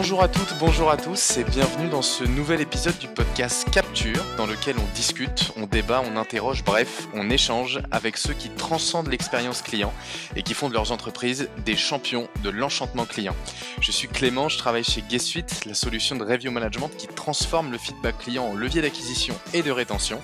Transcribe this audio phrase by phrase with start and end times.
[0.00, 4.24] Bonjour à toutes, bonjour à tous et bienvenue dans ce nouvel épisode du podcast Capture
[4.36, 9.08] dans lequel on discute, on débat, on interroge, bref, on échange avec ceux qui transcendent
[9.08, 9.92] l'expérience client
[10.36, 13.34] et qui font de leurs entreprises des champions de l'enchantement client.
[13.80, 17.78] Je suis Clément, je travaille chez GuestSuite, la solution de review management qui transforme le
[17.78, 20.20] feedback client en levier d'acquisition et de rétention.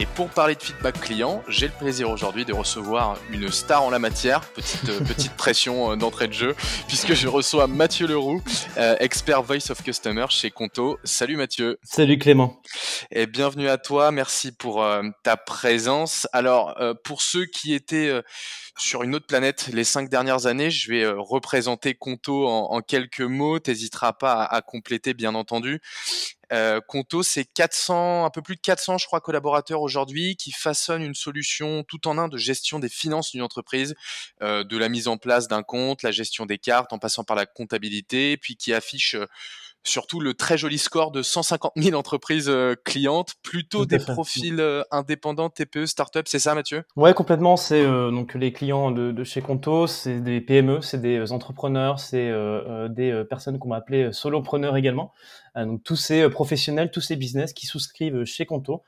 [0.00, 3.90] Et pour parler de feedback client, j'ai le plaisir aujourd'hui de recevoir une star en
[3.90, 6.56] la matière, petite, petite pression euh, d'entrée de jeu,
[6.88, 8.40] puisque je reçois Mathieu Leroux,
[8.78, 10.98] euh, expert Voice of Customer chez Conto.
[11.04, 11.78] Salut Mathieu.
[11.82, 12.60] Salut Clément.
[13.10, 16.28] Et bienvenue à toi, merci pour euh, ta présence.
[16.34, 18.22] Alors, euh, pour ceux qui étaient
[18.80, 23.58] sur une autre planète les cinq dernières années, je vais représenter Conto en, quelques mots,
[23.58, 25.80] t'hésiteras pas à, compléter bien entendu.
[26.52, 31.02] Euh, Conto, c'est 400, un peu plus de 400, je crois, collaborateurs aujourd'hui qui façonnent
[31.02, 33.94] une solution tout en un de gestion des finances d'une entreprise,
[34.42, 37.36] euh, de la mise en place d'un compte, la gestion des cartes, en passant par
[37.36, 39.14] la comptabilité, puis qui affiche
[39.84, 44.82] surtout le très joli score de 150 000 entreprises euh, clientes, plutôt des profils euh,
[44.90, 46.84] indépendants, TPE, start-up, c'est ça Mathieu?
[46.96, 47.56] Ouais, complètement.
[47.56, 52.00] C'est euh, donc les clients de, de chez Conto, c'est des PME, c'est des entrepreneurs,
[52.00, 52.30] c'est
[52.88, 55.12] des personnes qu'on va appeler solopreneurs également.
[55.56, 58.82] donc tous ces professionnels, tous ces business qui souscrivent chez Conto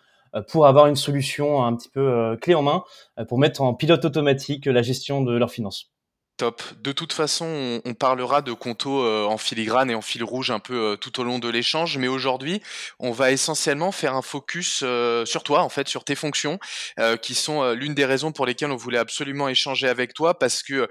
[0.48, 2.82] pour avoir une solution un petit peu clé en main
[3.28, 5.91] pour mettre en pilote automatique la gestion de leurs finances.
[6.38, 6.62] Top.
[6.80, 10.60] De toute façon, on, parlera de Conto euh, en filigrane et en fil rouge un
[10.60, 12.62] peu euh, tout au long de l'échange, mais aujourd'hui,
[12.98, 16.58] on va essentiellement faire un focus euh, sur toi, en fait, sur tes fonctions,
[17.20, 20.88] qui sont l'une des raisons pour lesquelles on voulait absolument échanger avec toi, parce que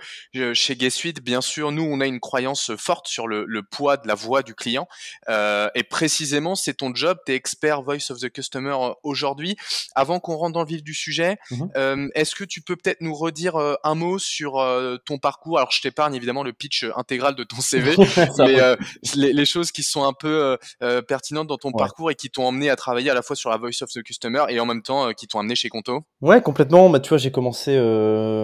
[0.54, 4.16] chez GuestSuite, bien sûr, nous, on a une croyance forte sur le, poids de la
[4.16, 4.88] voix du client,
[5.30, 9.58] et précisément, c'est ton job, t'es expert Voice of the Customer aujourd'hui.
[9.96, 13.16] Avant qu'on rentre dans le vif du sujet, mmh est-ce que tu peux peut-être nous
[13.16, 14.54] redire un mot sur
[15.06, 17.96] ton parcours alors, je t'épargne évidemment le pitch euh, intégral de ton CV,
[18.40, 18.76] mais euh,
[19.16, 22.70] les, choses qui sont un peu euh, pertinentes dans ton parcours et qui t'ont emmené
[22.70, 25.12] à travailler à la fois sur la voice of the customer et en même temps
[25.14, 26.02] qui t'ont amené chez Conto.
[26.22, 26.90] Ouais, complètement.
[26.90, 27.78] Bah, tu vois, j'ai commencé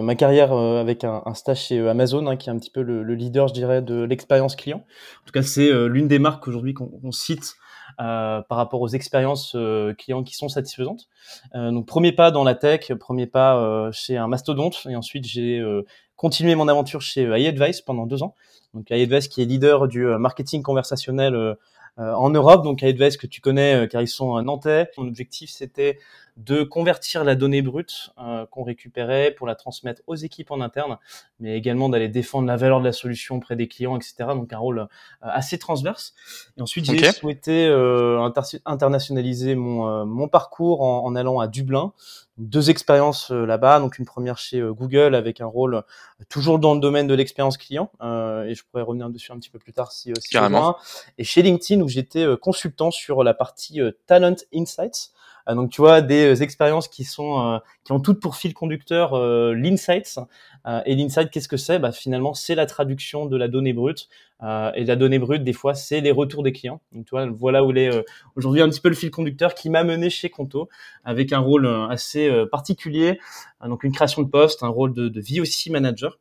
[0.02, 3.48] ma carrière avec un, stage chez Amazon, hein, qui est un petit peu le, leader,
[3.48, 4.84] je dirais, de l'expérience client.
[5.24, 7.56] En tout cas, c'est l'une des marques aujourd'hui qu'on cite.
[7.98, 9.56] Par rapport aux expériences
[9.98, 11.08] clients qui sont satisfaisantes.
[11.54, 15.62] donc premier pas dans la tech, premier pas chez un mastodonte, et ensuite j'ai
[16.18, 18.36] continué mon aventure chez euh, iAdvice pendant deux ans.
[18.74, 21.54] Donc iAdvice qui est leader du euh, marketing conversationnel euh,
[21.98, 22.64] en Europe.
[22.64, 24.90] Donc iAdvice que tu connais car ils sont nantais.
[24.98, 26.00] Mon objectif c'était
[26.38, 28.12] de convertir la donnée brute
[28.52, 31.00] qu'on récupérait pour la transmettre aux équipes en interne,
[31.40, 34.16] mais également d'aller défendre la valeur de la solution auprès des clients, etc.
[34.36, 34.88] Donc un rôle
[35.22, 36.14] assez transverse.
[36.58, 37.68] Et ensuite j'ai souhaité
[38.66, 41.94] internationaliser mon, mon parcours en, en, allant à Dublin
[42.38, 43.80] deux expériences euh, là-bas.
[43.80, 45.82] Donc une première chez euh, Google avec un rôle euh,
[46.30, 47.92] toujours dans le domaine de l'expérience client.
[48.02, 50.78] et je pourrais revenir dessus un petit peu plus tard si, si Carrément.
[51.18, 55.12] Et chez LinkedIn où j'étais consultant sur la partie Talent Insights.
[55.56, 59.18] Donc tu vois des expériences qui sont qui ont toutes pour fil conducteur
[59.54, 60.20] l'insights.
[60.86, 61.80] et l'insight qu'est-ce que c'est?
[61.80, 64.10] Bah, finalement c'est la traduction de la donnée brute
[64.44, 66.82] euh, et la donnée brute, des fois, c'est les retours des clients.
[66.92, 68.04] Donc, tu vois, voilà où est euh,
[68.36, 70.70] aujourd'hui un petit peu le fil conducteur qui m'a mené chez Conto,
[71.04, 73.20] avec un rôle euh, assez particulier,
[73.66, 76.20] donc une création de poste, un rôle de, VOC manager.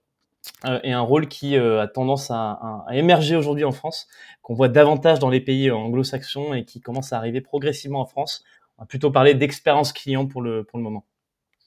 [0.84, 4.06] et un rôle qui a tendance à émerger aujourd'hui en France,
[4.42, 8.44] qu'on voit davantage dans les pays anglo-saxons et qui commence à arriver progressivement en France.
[8.78, 11.06] On va plutôt parler d'expérience client pour le, pour le moment.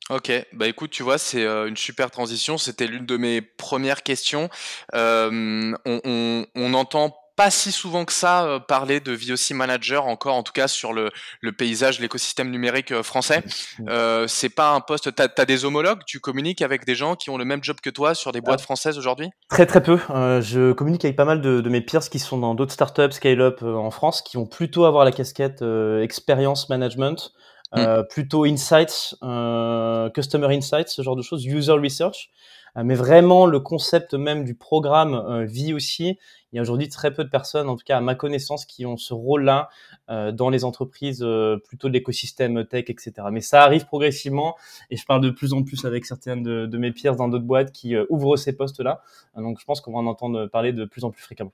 [0.09, 2.57] Ok, bah écoute, tu vois, c'est euh, une super transition.
[2.57, 4.49] C'était l'une de mes premières questions.
[4.95, 10.07] Euh, on, on, on, entend pas si souvent que ça euh, parler de VOC manager
[10.07, 13.43] encore, en tout cas sur le, le paysage, l'écosystème numérique euh, français.
[13.87, 15.15] Euh, c'est pas un poste.
[15.15, 17.89] T'as as des homologues, tu communiques avec des gens qui ont le même job que
[17.89, 19.29] toi sur des boîtes françaises aujourd'hui?
[19.49, 19.99] Très très peu.
[20.09, 23.13] Euh, je communique avec pas mal de, de mes peers qui sont dans d'autres startups
[23.13, 25.63] scale-up en France, qui vont plutôt avoir la casquette
[26.01, 27.31] expérience management.
[27.75, 27.79] Mm.
[27.79, 32.29] Euh, plutôt insights, euh, customer insights, ce genre de choses, user research.
[32.77, 36.17] Euh, mais vraiment, le concept même du programme vit aussi.
[36.51, 38.85] Il y a aujourd'hui très peu de personnes, en tout cas à ma connaissance, qui
[38.85, 39.69] ont ce rôle-là
[40.07, 41.25] dans les entreprises
[41.67, 43.13] plutôt de l'écosystème tech, etc.
[43.31, 44.55] Mais ça arrive progressivement
[44.89, 47.71] et je parle de plus en plus avec certains de, mes peers dans d'autres boîtes
[47.71, 49.01] qui ouvrent ces postes-là.
[49.35, 51.53] Donc je pense qu'on va en entendre parler de plus en plus fréquemment.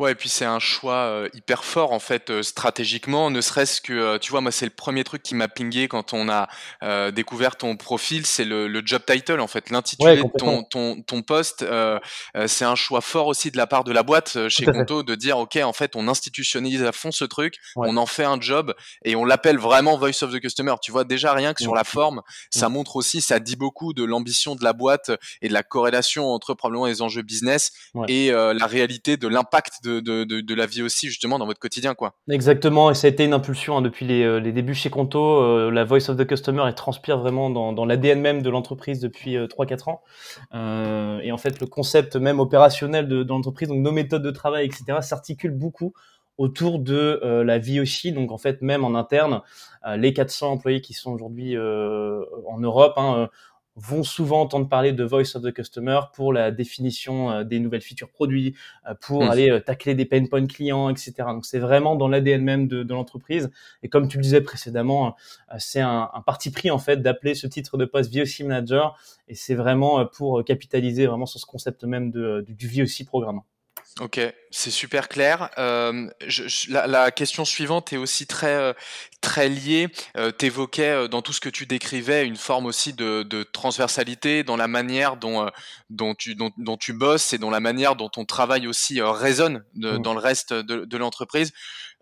[0.00, 3.82] Ouais, et puis c'est un choix euh, hyper fort en fait euh, stratégiquement, ne serait-ce
[3.82, 6.48] que euh, tu vois moi c'est le premier truc qui m'a pingé quand on a
[7.10, 11.20] découvert ton profil, c'est le, le, job title en fait, l'intitulé de ton ton ton
[11.20, 11.66] poste.
[12.46, 15.36] c'est un choix fort aussi de la part de la boîte chez Conto de dire
[15.36, 18.74] ok en fait on institutionnalise à fond ce truc, on en fait un job
[19.04, 20.76] et on l'appelle vraiment Voice of the Customer.
[20.80, 24.04] Tu vois déjà rien que sur la forme, ça montre aussi, ça dit beaucoup de
[24.04, 25.10] l'ambition de la boîte
[25.42, 27.72] et de la corrélation entre probablement les enjeux business
[28.08, 32.14] et la réalité de l'impact de de, la vie aussi justement dans votre quotidien quoi.
[32.28, 35.70] Exactement, et ça a été une impulsion hein, depuis les, les, débuts chez Conto.
[35.70, 39.36] la voice of the customer elle transpire vraiment dans, dans l'ADN même de l'entreprise depuis
[39.36, 40.02] 3-4 ans.
[41.22, 44.98] et en fait le concept même opérationnel de, l'entreprise, donc nos méthodes de travail, etc.,
[45.00, 45.92] s'articule beaucoup
[46.38, 48.12] autour de euh, la vie aussi.
[48.12, 49.42] Donc en fait, même en interne,
[49.86, 53.28] euh, les 400 employés qui sont aujourd'hui euh, en Europe hein,
[53.80, 58.10] vont souvent entendre parler de Voice of the Customer pour la définition des nouvelles features
[58.10, 58.54] produits,
[59.00, 59.30] pour mmh.
[59.30, 61.12] aller tacler des pain points clients, etc.
[61.18, 63.50] Donc c'est vraiment dans l'ADN même de, de l'entreprise.
[63.82, 65.16] Et comme tu le disais précédemment,
[65.58, 68.98] c'est un, un, parti pris en fait d'appeler ce titre de poste VOC Manager.
[69.28, 73.40] Et c'est vraiment pour capitaliser vraiment sur ce concept même de, du VOC programme.
[73.98, 74.20] Ok,
[74.50, 75.50] c'est super clair.
[75.58, 78.72] Euh, je, la, la, question suivante est aussi très euh,
[79.20, 79.88] très liée.
[80.16, 83.42] Euh, tu évoquais euh, dans tout ce que tu décrivais une forme aussi de, de
[83.42, 85.50] transversalité dans la manière dont euh,
[85.90, 89.64] dont tu dont, dont, tu bosses et dans la manière dont ton travail aussi résonne
[89.74, 90.02] de, mmh.
[90.02, 91.52] dans le reste de, de l'entreprise.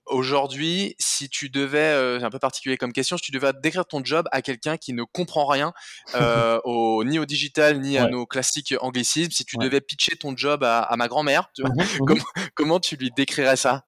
[0.08, 3.84] Aujourd'hui, si tu devais, euh, c'est un peu particulier comme question, si tu devais décrire
[3.84, 5.72] ton job à quelqu'un qui ne comprend rien
[6.14, 10.36] euh, au, ni au digital ni à nos classiques anglicismes, si tu devais pitcher ton
[10.36, 12.24] job à, à ma grand-mère, mmh mmh comment,
[12.54, 13.84] comment, tu lui décrirais ça?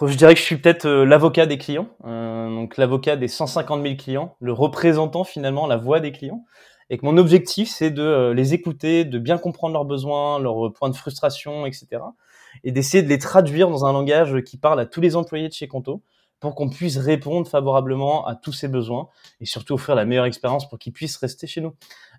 [0.00, 3.82] Je dirais que je suis peut-être euh, l'avocat des clients, euh, donc l'avocat des 150
[3.82, 6.44] 000 clients, le représentant finalement, la voix des clients
[6.92, 10.88] et que mon objectif, c'est de les écouter, de bien comprendre leurs besoins, leurs points
[10.88, 12.00] de frustration, etc
[12.64, 15.52] et d'essayer de les traduire dans un langage qui parle à tous les employés de
[15.52, 16.02] chez Conto
[16.40, 19.08] pour qu'on puisse répondre favorablement à tous ces besoins
[19.40, 21.74] et surtout offrir la meilleure expérience pour qu'ils puissent rester chez nous.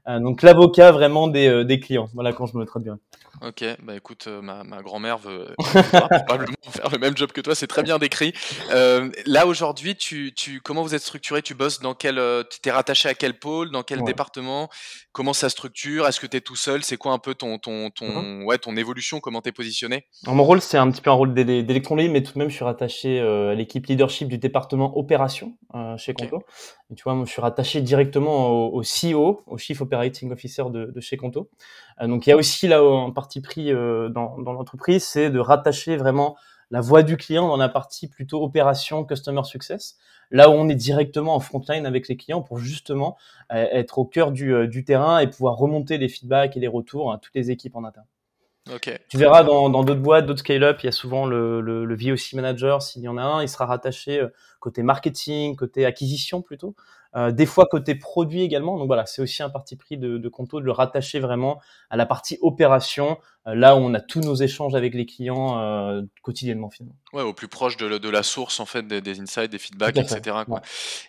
[0.08, 2.10] Euh, donc l'avocat vraiment des, euh, des, clients.
[2.14, 2.98] Voilà quand je me traduirai.
[3.42, 7.54] Ok, bah écoute, euh, ma, ma grand-mère veut probablement faire le même job que toi,
[7.54, 8.34] c'est très bien décrit.
[8.70, 11.42] là aujourd'hui, tu, tu, comment vous êtes structuré?
[11.42, 12.20] Tu bosses dans quel,
[12.50, 14.70] tu t'es rattaché à quel pôle, dans quel département?
[15.14, 17.90] Comment ça structure Est-ce que tu es tout seul C'est quoi un peu ton, ton,
[17.90, 20.06] ton, mmh ouais, ton évolution Comment t'es positionné?
[20.24, 22.50] Alors, Mon rôle, c'est un petit peu un rôle d'électron libre, mais tout de même,
[22.50, 25.58] je suis rattaché à l'équipe leadership du département opération
[25.98, 26.44] chez Conto.
[26.92, 30.64] Et tu vois, moi, je suis rattaché directement au, au CEO, au Chief Operating Officer
[30.72, 31.50] de, de chez Conto.
[32.02, 35.30] Euh, donc, il y a aussi là un parti pris euh, dans, dans l'entreprise, c'est
[35.30, 36.38] de rattacher vraiment
[36.72, 39.98] la voix du client dans la partie plutôt opération customer success,
[40.32, 43.18] là où on est directement en frontline avec les clients pour justement
[43.52, 47.12] euh, être au cœur du, du, terrain et pouvoir remonter les feedbacks et les retours
[47.12, 48.08] à toutes les équipes en interne.
[48.72, 49.00] Okay.
[49.10, 52.34] Tu verras dans d'autres boîtes, d'autres scale-up, il y a souvent le, le, le VOC
[52.34, 54.26] manager, s'il y en a un, il sera rattaché
[54.60, 56.76] côté marketing, côté acquisition plutôt,
[57.16, 58.78] euh, des fois côté produit également.
[58.78, 61.60] Donc voilà, c'est aussi un parti pris de, de Conto de le rattacher vraiment
[61.90, 63.18] à la partie opération,
[63.48, 66.96] euh, là où on a tous nos échanges avec les clients euh, quotidiennement finalement.
[67.14, 69.98] Ouais, au plus proche de, de, la source en fait des, des insights, des feedbacks,
[69.98, 70.38] etc.
[70.46, 70.62] Quoi.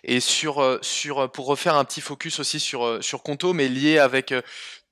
[0.03, 3.97] Et sur euh, sur pour refaire un petit focus aussi sur sur Conto, mais lié
[3.99, 4.33] avec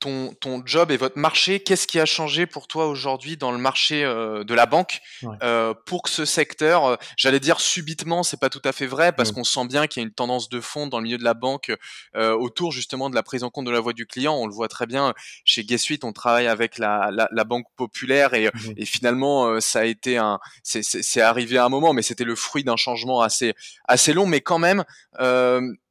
[0.01, 3.59] ton, ton job et votre marché, qu'est-ce qui a changé pour toi aujourd'hui dans le
[3.59, 4.99] marché euh, de la banque
[5.43, 9.13] euh, pour que ce secteur, euh, j'allais dire subitement, c'est pas tout à fait vrai
[9.13, 11.23] parce qu'on sent bien qu'il y a une tendance de fond dans le milieu de
[11.23, 11.71] la banque
[12.15, 14.35] euh, autour justement de la prise en compte de la voix du client.
[14.35, 15.13] On le voit très bien
[15.45, 19.59] chez Guess on travaille avec la, la, la banque populaire et, mmh et finalement euh,
[19.59, 23.21] ça a été un, c'est arrivé à un moment, mais c'était le fruit d'un changement
[23.21, 23.53] assez
[23.87, 24.83] assez long, mais quand même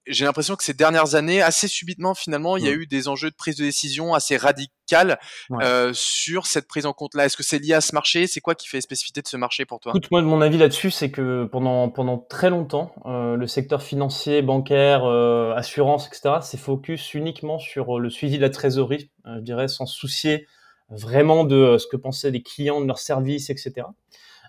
[0.07, 3.31] j'ai l'impression que ces dernières années, assez subitement finalement, il y a eu des enjeux
[3.31, 5.19] de prise de décision assez radicales
[5.63, 7.27] euh, sur cette prise en compte-là.
[7.27, 8.27] Est-ce que c'est lié à ce marché?
[8.27, 9.93] C'est quoi qui fait la spécificité de ce marché pour toi?
[9.95, 14.43] Écoute, moi, mon avis là-dessus, c'est que pendant pendant très longtemps, euh, le secteur financier,
[14.43, 19.37] bancaire, euh, assurance, etc., s'est focus uniquement sur euh, le suivi de la trésorerie, euh,
[19.37, 20.47] je dirais, sans soucier
[20.91, 23.87] vraiment de euh, ce que pensaient les clients de leurs services, etc.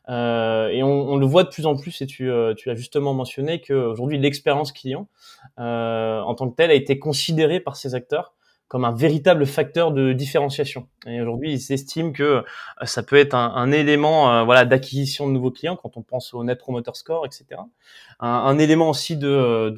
[0.09, 2.75] Euh, et on, on, le voit de plus en plus, et tu, euh, tu as
[2.75, 5.07] justement mentionné qu'aujourd'hui, l'expérience client,
[5.59, 8.33] euh, en tant que telle, a été considérée par ces acteurs
[8.67, 10.87] comme un véritable facteur de différenciation.
[11.05, 12.41] Et aujourd'hui, ils s'estiment que euh,
[12.83, 16.33] ça peut être un, un élément euh, voilà, d'acquisition de nouveaux clients quand on pense
[16.33, 17.45] au Net Promoter Score, etc.
[18.21, 19.71] Un, un élément aussi de,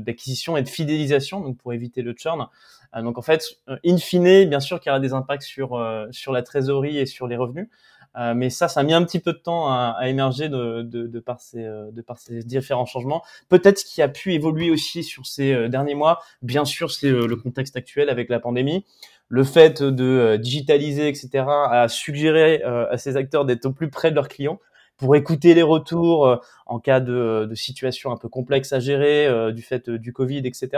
[0.00, 2.48] d'acquisition de, et de fidélisation, donc pour éviter le churn.
[2.96, 3.44] donc en fait,
[3.84, 7.28] in fine, bien sûr qu'il y aura des impacts sur, sur la trésorerie et sur
[7.28, 7.68] les revenus.
[8.16, 10.82] Euh, mais ça, ça a mis un petit peu de temps à, à émerger de,
[10.82, 13.22] de, de, par ces, euh, de par ces différents changements.
[13.48, 17.10] Peut-être ce qui a pu évoluer aussi sur ces euh, derniers mois, bien sûr, c'est
[17.10, 18.84] le contexte actuel avec la pandémie.
[19.28, 24.14] Le fait de digitaliser, etc., a suggéré à ces acteurs d'être au plus près de
[24.14, 24.60] leurs clients
[24.98, 29.62] pour écouter les retours en cas de, de situation un peu complexe à gérer du
[29.62, 30.68] fait du Covid, etc.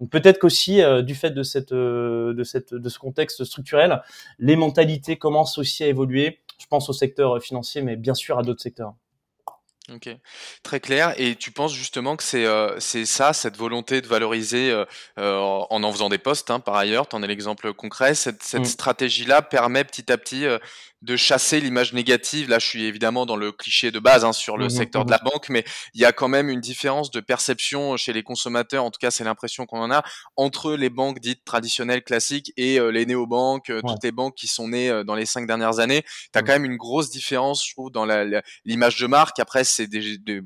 [0.00, 4.02] Donc peut-être qu'aussi du fait de cette de cette de ce contexte structurel,
[4.40, 8.42] les mentalités commencent aussi à évoluer je pense au secteur financier, mais bien sûr à
[8.42, 8.94] d'autres secteurs.
[9.92, 10.08] Ok,
[10.62, 11.14] très clair.
[11.16, 14.84] Et tu penses justement que c'est euh, c'est ça, cette volonté de valoriser euh,
[15.18, 18.42] euh, en en faisant des postes, hein, par ailleurs, tu en es l'exemple concret, cette,
[18.42, 18.66] cette mmh.
[18.66, 20.46] stratégie-là permet petit à petit
[21.02, 22.48] de chasser l'image négative.
[22.50, 25.10] Là, je suis évidemment dans le cliché de base hein, sur le mmh secteur de
[25.10, 28.84] la banque, mais il y a quand même une différence de perception chez les consommateurs.
[28.84, 30.02] En tout cas, c'est l'impression qu'on en a
[30.36, 34.68] entre les banques dites traditionnelles, classiques, et les néobanques, euh, toutes les banques qui sont
[34.68, 36.02] nées dans les cinq dernières années.
[36.02, 36.44] Tu as mmh.
[36.44, 38.06] quand même une grosse différence, je trouve, dans
[38.64, 39.38] l'image de marque.
[39.38, 39.79] Après, c'est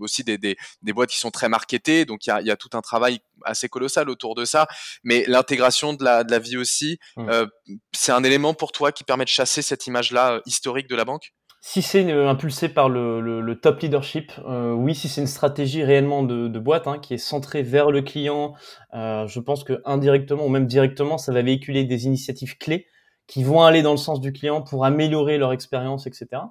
[0.00, 2.57] aussi des, des, des, boîtes qui sont très marketées, donc il y a, y a
[2.57, 4.67] tout un travail assez colossal autour de ça.
[5.03, 7.29] Mais l'intégration de la, de la vie aussi, mmh.
[7.29, 7.47] euh,
[7.93, 11.05] c'est un élément pour toi qui permet de chasser cette image-là euh, historique de la
[11.05, 11.33] banque?
[11.67, 15.83] Si c'est euh, impulsé par le, le, top leadership, euh, oui, si c'est une stratégie
[15.83, 18.53] réellement de, de boîte hein, qui est centrée vers le client,
[18.93, 22.87] euh, je pense que indirectement ou même directement, ça va véhiculer des initiatives clés
[23.26, 26.43] qui vont aller dans le sens du client pour améliorer leur expérience, etc.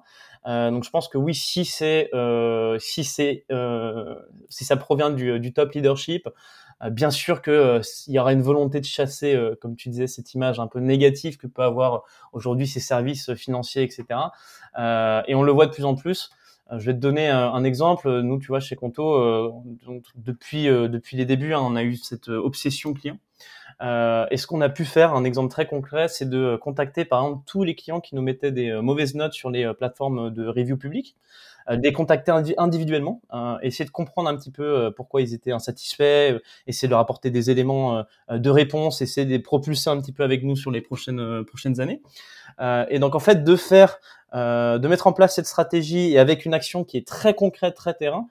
[0.46, 3.46] Euh, donc je pense que oui, si c'est euh, si c'est
[4.48, 6.28] si ça provient du, top leadership,
[6.82, 9.88] euh, bien sûr que euh, il y aura une volonté de chasser, euh, comme tu
[9.88, 14.04] disais, cette image un peu négative que peut avoir aujourd'hui ces services financiers, etc.
[15.28, 16.30] et on le voit de plus en plus.
[16.70, 18.22] Je vais te donner un, exemple.
[18.22, 19.52] Nous, tu vois, chez Conto,
[20.16, 23.18] depuis depuis les débuts, hein, on a eu cette obsession client.
[23.82, 27.22] Euh, et ce qu'on a pu faire, un exemple très concret, c'est de contacter par
[27.22, 30.76] exemple tous les clients qui nous mettaient des mauvaises notes sur les plateformes de review
[30.76, 31.16] publiques.
[31.70, 35.52] Euh, les contacter individuellement, euh, essayer de comprendre un petit peu euh, pourquoi ils étaient
[35.52, 40.12] insatisfaits, essayer de leur apporter des éléments de réponse, essayer de les propulser un petit
[40.12, 42.02] peu avec nous sur les prochaines prochaines années.
[42.88, 43.98] et donc en fait de faire
[44.32, 47.94] de mettre en place cette stratégie et avec une action qui est très concrète, très
[47.94, 48.26] terrain,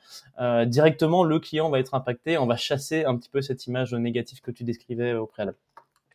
[0.66, 4.42] directement le client va être impacté, on va chasser un petit peu cette image négative
[4.42, 5.58] que tu décrivais au préalable.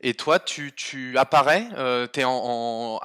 [0.00, 3.00] Et toi, tu, tu apparais, euh, es en,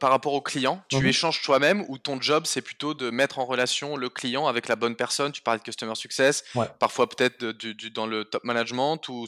[0.00, 1.06] par rapport au client, tu mhm.
[1.06, 4.76] échanges toi-même ou ton job c'est plutôt de mettre en relation le client avec la
[4.76, 5.30] bonne personne?
[5.32, 6.44] Tu parlais de customer success,
[6.78, 7.44] parfois peut-être
[7.92, 9.26] dans le top management ou,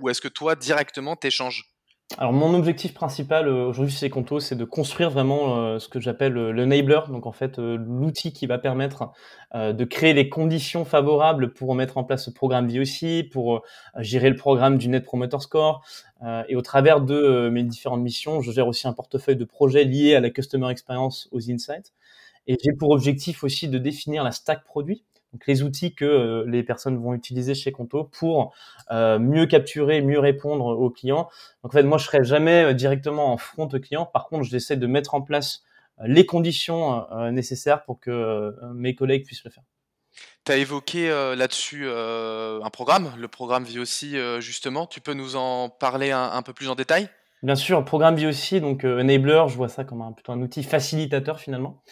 [0.00, 1.69] ou est-ce que toi directement t'échanges?
[2.18, 6.00] Alors mon objectif principal euh, aujourd'hui chez Conto, c'est de construire vraiment euh, ce que
[6.00, 9.12] j'appelle euh, le enabler, donc en fait l'outil qui va permettre
[9.54, 13.64] de créer les conditions favorables pour mettre en place ce programme VOC, pour
[13.98, 15.84] gérer le programme du Net Promoter Score.
[16.48, 20.14] et au travers de mes différentes missions, je gère aussi un portefeuille de projets liés
[20.14, 21.92] à la Customer Experience aux Insights.
[22.46, 26.44] Et j'ai pour objectif aussi de définir la stack produit, donc les outils que euh,
[26.46, 28.52] les personnes vont utiliser chez Conto pour
[28.90, 31.28] euh, mieux capturer, mieux répondre aux clients.
[31.62, 34.06] Donc en fait, moi, je serai jamais euh, directement en front au client.
[34.06, 35.62] Par contre, j'essaie de mettre en place
[36.02, 39.64] les conditions nécessaires pour que mes collègues puissent le faire.
[40.46, 44.86] Tu as évoqué là-dessus un programme, le programme VOC justement.
[44.86, 47.10] Tu peux nous en parler un, peu plus en détail?
[47.42, 50.62] Bien sûr, le programme VOC, donc Enabler, je vois ça comme un, plutôt un outil
[50.62, 51.82] facilitateur finalement.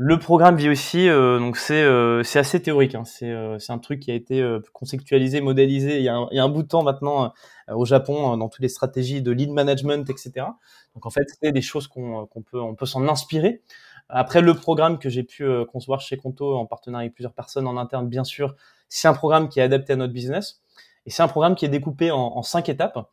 [0.00, 2.94] Le programme VOC, euh, donc c'est euh, assez théorique.
[2.94, 3.02] Hein.
[3.04, 6.36] C'est euh, un truc qui a été euh, conceptualisé, modélisé il y, a un, il
[6.36, 7.32] y a un bout de temps maintenant
[7.66, 10.46] au Japon dans toutes les stratégies de lead management, etc.
[10.94, 13.60] Donc en fait, c'est des choses qu'on qu'on peut on peut s'en inspirer.
[14.08, 17.76] Après le programme que j'ai pu concevoir chez Conto en partenariat avec plusieurs personnes en
[17.76, 18.54] interne, bien sûr,
[18.88, 20.62] c'est un programme qui est adapté à notre business
[21.06, 23.10] et c'est un programme qui est découpé en, en cinq étapes.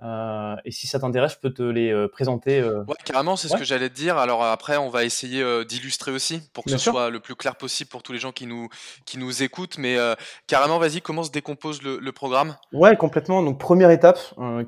[0.00, 2.60] Euh, et si ça t'intéresse, je peux te les euh, présenter.
[2.60, 2.84] Euh.
[2.84, 4.16] Ouais, carrément, c'est ce que j'allais te dire.
[4.16, 7.90] Alors après, on va essayer d'illustrer aussi pour que ce soit le plus clair possible
[7.90, 8.68] pour tous les gens qui nous,
[9.06, 9.78] qui nous écoutent.
[9.78, 9.96] Mais
[10.46, 12.56] carrément, vas-y, comment se décompose le, le, programme?
[12.72, 13.42] Ouais, complètement.
[13.42, 14.18] Donc première étape,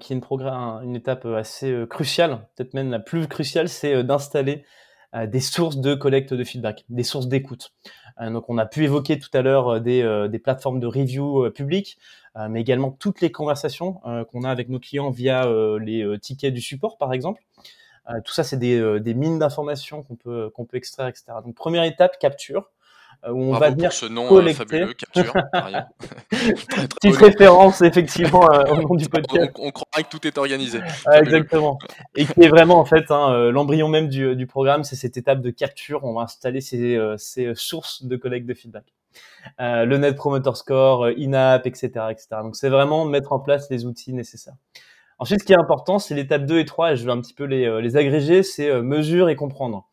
[0.00, 0.24] qui est une,
[0.84, 4.64] une étape assez cruciale, peut-être même la plus cruciale, c'est d'installer
[5.26, 7.72] des sources de collecte de feedback, des sources d'écoute.
[8.20, 11.98] donc on a pu évoquer tout à l'heure des, des plateformes de review publiques.
[12.36, 16.18] Euh, mais également toutes les conversations euh, qu'on a avec nos clients via euh, les
[16.20, 17.42] tickets du support, par exemple.
[18.24, 21.26] tout ça, c'est des, des mines d'informations qu'on peut, qu'on peut extraire, etc.
[21.44, 22.70] Donc, première étape, capture
[23.28, 24.64] où on va venir ce nom collecter.
[24.64, 25.32] fabuleux, capture,
[26.30, 29.52] Petite référence effectivement au nom du podcast.
[29.58, 30.80] On, on, croit que tout est organisé.
[31.12, 31.78] exactement.
[32.14, 35.40] Et qui est vraiment en fait hein, l'embryon même du, du programme, c'est cette étape
[35.40, 36.04] de capture.
[36.04, 38.84] On va installer ces, ces sources de collecte de feedback.
[39.60, 42.26] Euh, le Net Promoter Score, euh, INAP, etc., etc.
[42.42, 44.54] Donc c'est vraiment mettre en place les outils nécessaires.
[45.18, 47.34] Ensuite, ce qui est important, c'est l'étape 2 et 3, et je vais un petit
[47.34, 49.86] peu les, euh, les agréger, c'est mesure et comprendre.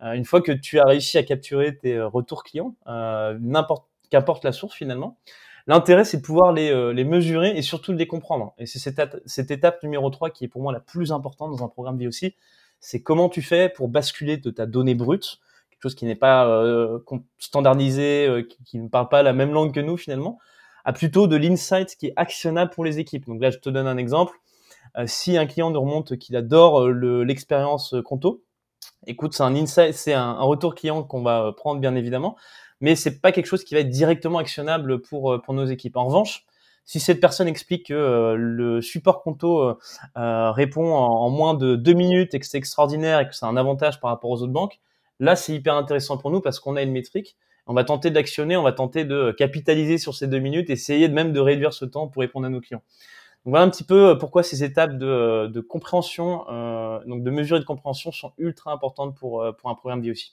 [0.00, 4.74] Une fois que tu as réussi à capturer tes retours clients, n'importe qu'importe la source
[4.74, 5.18] finalement,
[5.66, 8.54] l'intérêt c'est de pouvoir les, les mesurer et surtout de les comprendre.
[8.58, 11.64] Et c'est cette, cette étape numéro 3 qui est pour moi la plus importante dans
[11.64, 12.34] un programme VOC,
[12.78, 15.40] c'est comment tu fais pour basculer de ta donnée brute
[15.86, 16.98] chose qui n'est pas euh,
[17.38, 20.38] standardisé, euh, qui, ne parle pas la même langue que nous finalement,
[20.84, 23.26] à plutôt de l'insight qui est actionnable pour les équipes.
[23.26, 24.36] Donc là, je te donne un exemple.
[24.96, 28.42] Euh, si un client nous remonte qu'il adore l'expérience Conto,
[29.06, 32.36] écoute, c'est un insight, c'est un, retour client qu'on va prendre bien évidemment.
[32.80, 35.96] mais c'est pas quelque chose qui va être directement actionnable pour pour nos équipes.
[35.96, 36.44] En revanche,
[36.84, 39.78] si cette personne explique que le support Conto
[40.14, 44.00] répond en, moins de deux minutes et que c'est extraordinaire et que c'est un avantage
[44.00, 44.80] par rapport aux autres banques,
[45.20, 48.56] là c'est hyper intéressant pour nous parce qu'on a une métrique on va tenter d'actionner,
[48.56, 51.84] on va tenter de capitaliser sur ces deux minutes, essayer de même de réduire ce
[51.84, 52.82] temps pour répondre à nos clients.
[53.46, 57.22] Donc voilà un petit peu euh, pourquoi ces étapes de, euh, de compréhension, euh, donc
[57.22, 60.32] de mesure et de compréhension sont ultra importantes pour, pour un programme DOC.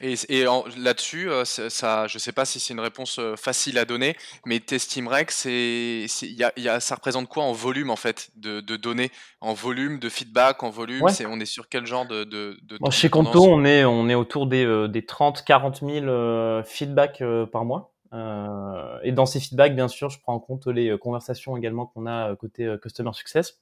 [0.00, 0.46] Et, et
[0.78, 4.76] là-dessus, ça, je ne sais pas si c'est une réponse facile à donner, mais tu
[4.76, 8.60] estimerais que c'est, y a, y a, ça représente quoi en volume en fait de,
[8.60, 11.04] de données, en volume de feedback, en volume?
[11.28, 14.14] On est sur quel genre de, de, de bon, Chez Conto, on est, on est
[14.14, 17.92] autour des, des 30-40 000 feedbacks par mois.
[18.12, 22.06] Euh, et dans ces feedbacks, bien sûr, je prends en compte les conversations également qu'on
[22.06, 23.60] a côté Customer Success,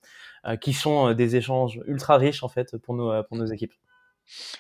[0.60, 3.74] qui sont des échanges ultra riches en fait pour nos, pour nos équipes.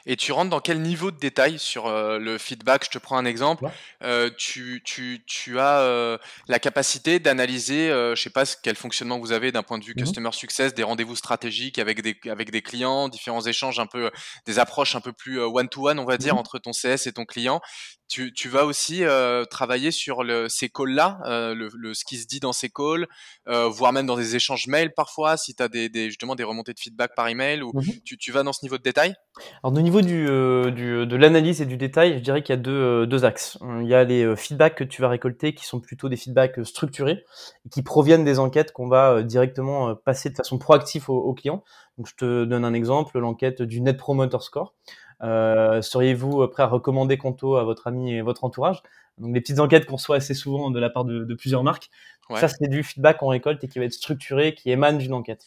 [0.06, 2.84] Et tu rentres dans quel niveau de détail sur euh, le feedback?
[2.84, 3.64] Je te prends un exemple.
[4.02, 6.18] Euh, tu, tu, tu, as euh,
[6.48, 10.02] la capacité d'analyser, je sais pas quel fonctionnement vous avez d'un point de vue mmh
[10.06, 14.10] customer success, des rendez-vous stratégiques avec des, avec des clients, différents échanges un peu,
[14.44, 17.24] des approches un peu plus one-to-one, on va dire, mmh entre ton CS et ton
[17.24, 17.60] client.
[18.08, 19.02] Tu, tu vas aussi
[19.50, 21.18] travailler sur le, ces calls-là,
[21.54, 23.06] le, le, ce qui se dit dans ces calls,
[23.46, 26.72] voire même dans des échanges mails parfois, si tu as des, des, justement des remontées
[26.72, 29.14] de feedback par email, ou mmh tu, tu vas dans ce niveau de détail?
[29.62, 32.58] Alors, au niveau du, euh, du de l'analyse et du détail, je dirais qu'il y
[32.58, 33.58] a deux, euh, deux axes.
[33.80, 36.64] Il y a les euh, feedbacks que tu vas récolter qui sont plutôt des feedbacks
[36.64, 37.24] structurés
[37.64, 41.62] et qui proviennent des enquêtes qu'on va directement passer de façon proactive aux, clients.
[41.98, 44.74] Donc, je te donne un exemple, l'enquête du Net Promoter Score.
[45.22, 48.82] Euh, Seriez-vous prêt à recommander Conto à votre ami et votre entourage?
[49.18, 51.90] Donc, des petites enquêtes qu'on reçoit assez souvent de la part de, de plusieurs marques.
[52.34, 55.46] Ça, c'est du feedback qu'on récolte et qui va être structuré, qui émane d'une enquête.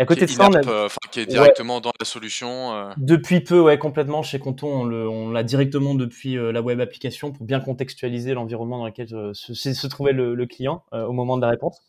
[0.00, 0.66] Et à côté de ça, on a...
[0.66, 2.72] Euh, qui est directement dans la solution.
[2.72, 2.90] Euh.
[2.96, 4.22] Depuis peu, ouais, complètement.
[4.22, 8.86] Chez Conto, on l'a directement depuis euh, la web application pour bien contextualiser l'environnement dans
[8.86, 11.82] lequel se, se, trouvait le, le client au moment de la réponse.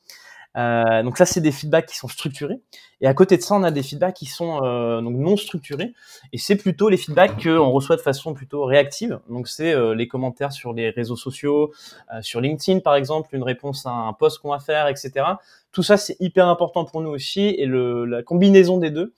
[0.57, 2.59] Euh, donc ça, c'est des feedbacks qui sont structurés.
[3.01, 5.93] Et à côté de ça, on a des feedbacks qui sont euh, donc non structurés.
[6.33, 9.19] Et c'est plutôt les feedbacks qu'on reçoit de façon plutôt réactive.
[9.29, 11.73] Donc c'est euh, les commentaires sur les réseaux sociaux,
[12.13, 15.25] euh, sur LinkedIn par exemple, une réponse à un post qu'on va faire, etc.
[15.71, 17.55] Tout ça, c'est hyper important pour nous aussi.
[17.57, 19.13] Et le, la combinaison des deux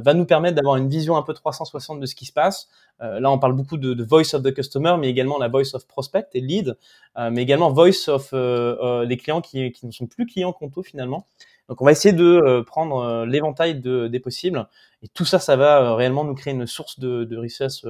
[0.00, 2.68] va nous permettre d'avoir une vision un peu 360 de ce qui se passe,
[3.02, 5.74] euh, là, on parle beaucoup de, de, voice of the customer, mais également la voice
[5.74, 6.76] of prospect et lead,
[7.18, 10.82] euh, mais également voice of euh, les clients qui, qui, ne sont plus clients Conto
[10.82, 11.26] finalement.
[11.68, 14.66] Donc, on va essayer de prendre l'éventail de, des possibles,
[15.02, 17.86] et tout ça, ça va réellement nous créer une source de, de richesse,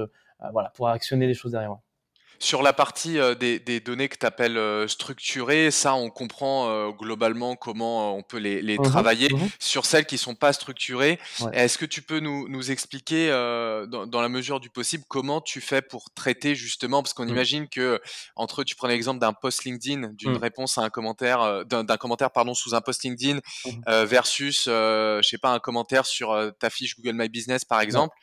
[0.51, 1.77] voilà, pour actionner les choses derrière.
[2.43, 8.17] Sur la partie des, des, données que tu appelles structurées, ça, on comprend globalement comment
[8.17, 9.29] on peut les, les mmh travailler.
[9.31, 11.19] Mmh Sur celles qui sont pas structurées,
[11.53, 15.61] est-ce que tu peux nous, nous expliquer, dans, dans, la mesure du possible, comment tu
[15.61, 17.29] fais pour traiter justement, parce qu'on mmh.
[17.29, 18.01] imagine que
[18.35, 22.53] entre, tu prends l'exemple d'un post LinkedIn, d'une réponse à un commentaire, d'un commentaire pardon
[22.53, 23.39] sous un post LinkedIn
[23.87, 28.13] versus, je sais pas, un commentaire sur ta fiche Google My Business par exemple.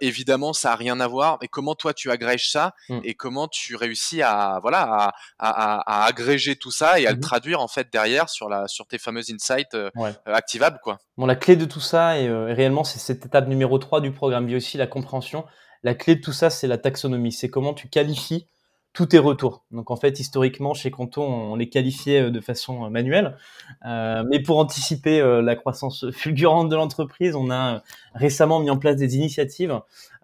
[0.00, 1.38] évidemment, ça a rien à voir.
[1.42, 2.74] Mais comment toi tu agrèges ça?
[3.02, 7.60] Et comment tu réussis à voilà à, agréger tout ça et à le mmh traduire
[7.60, 10.98] en fait derrière sur la sur tes fameuses insights euh, euh, activables quoi.
[11.16, 14.12] Bon, la clé de tout ça et, euh, réellement c'est cette étape numéro 3 du
[14.12, 15.44] programme, mais aussi la compréhension.
[15.82, 17.32] La clé de tout ça, c'est la taxonomie.
[17.32, 18.48] C'est comment tu qualifies
[18.96, 19.62] tous tes retours.
[19.72, 23.36] Donc en fait, historiquement, chez Conto, on les qualifiait euh, de façon euh, manuelle.
[23.84, 27.82] Euh, mais pour anticiper la croissance fulgurante de l'entreprise, on a
[28.14, 29.78] récemment mis en place des initiatives,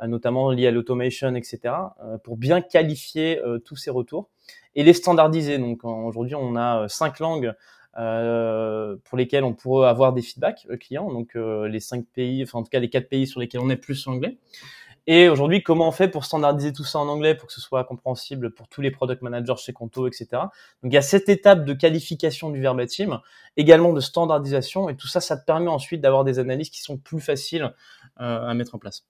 [0.07, 1.75] notamment liées à l'automation, etc.,
[2.25, 4.31] pour bien qualifier tous ces retours
[4.75, 5.59] et les standardiser.
[5.59, 7.53] Donc aujourd'hui, on a cinq langues
[7.95, 12.71] pour lesquelles on pourrait avoir des feedbacks clients, donc les cinq pays, enfin en tout
[12.71, 14.39] cas les quatre pays sur lesquels on est plus anglais.
[15.07, 17.83] Et aujourd'hui, comment on fait pour standardiser tout ça en anglais pour que ce soit
[17.85, 20.27] compréhensible pour tous les product managers chez Conto, etc.
[20.33, 20.51] Donc
[20.85, 23.21] il y a cette étape de qualification du verbatim,
[23.57, 26.99] également de standardisation, et tout ça, ça te permet ensuite d'avoir des analyses qui sont
[26.99, 27.75] plus faciles
[28.21, 29.05] euh, à mettre en place.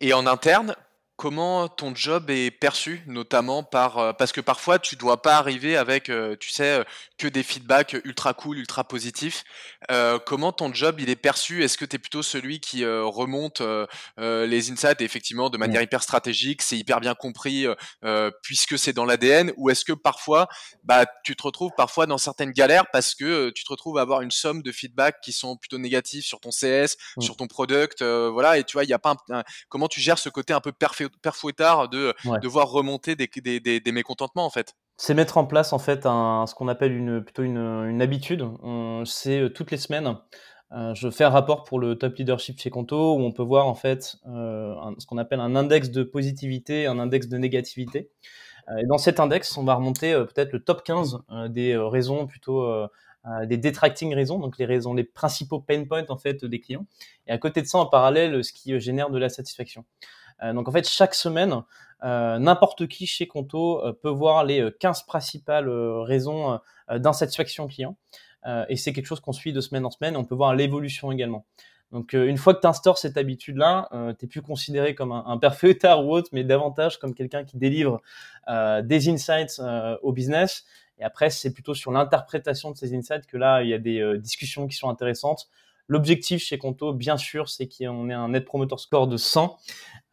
[0.00, 0.74] Et en interne,
[1.16, 5.76] comment ton job est perçu, notamment par euh, parce que parfois tu dois pas arriver
[5.76, 6.84] avec, euh, tu sais, euh,
[7.16, 9.44] que des feedbacks ultra cool, ultra positifs.
[10.26, 11.64] comment ton job il est perçu?
[11.64, 13.62] Est-ce que tu es plutôt celui qui remonte
[14.18, 15.00] les insights?
[15.00, 17.66] Effectivement de manière hyper stratégique, c'est hyper bien compris
[18.42, 20.48] puisque c'est dans l'ADN, ou est-ce que parfois,
[20.84, 24.20] bah, tu te retrouves parfois dans certaines galères parce que tu te retrouves à avoir
[24.20, 28.58] une somme de feedbacks qui sont plutôt négatifs sur ton CS, sur ton product, voilà,
[28.58, 29.16] et tu vois, il y a pas
[29.70, 33.28] comment tu gères ce côté un peu perfect fouettard de, de voir remonter des,
[33.60, 36.92] des, des, mécontentements en fait c'est mettre en place en fait un, ce qu'on appelle
[36.92, 38.48] une, plutôt une, une habitude.
[39.04, 40.16] C'est euh, toutes les semaines,
[40.72, 43.66] euh, je fais un rapport pour le top leadership chez Conto où on peut voir
[43.66, 48.10] en fait euh, ce qu'on appelle un index de positivité, un index de négativité.
[48.78, 51.18] et dans cet index, on va remonter peut-être le top 15
[51.50, 52.66] des raisons plutôt
[53.44, 56.86] des detracting raisons, donc les raisons, les principaux pain points en fait des clients.
[57.26, 59.84] Et à côté de ça, en parallèle, ce qui génère de la satisfaction.
[60.42, 61.62] Donc en fait, chaque semaine,
[62.02, 67.96] n'importe qui chez Conto peut voir les 15 principales raisons d'insatisfaction client.
[68.68, 70.16] et c'est quelque chose qu'on suit de semaine en semaine.
[70.16, 71.46] On peut voir l'évolution également.
[71.92, 75.24] Donc euh, une fois que tu instaures cette habitude-là, euh, tu plus considéré comme un,
[75.26, 78.02] un perfecteur ou autre, mais davantage comme quelqu'un qui délivre
[78.48, 80.64] euh, des insights euh, au business.
[80.98, 84.16] Et après, c'est plutôt sur l'interprétation de ces insights que là, il y a des
[84.18, 85.48] discussions qui sont intéressantes.
[85.88, 89.56] L'objectif chez Conto, bien sûr, c'est qu'on ait un net promoter score de 100.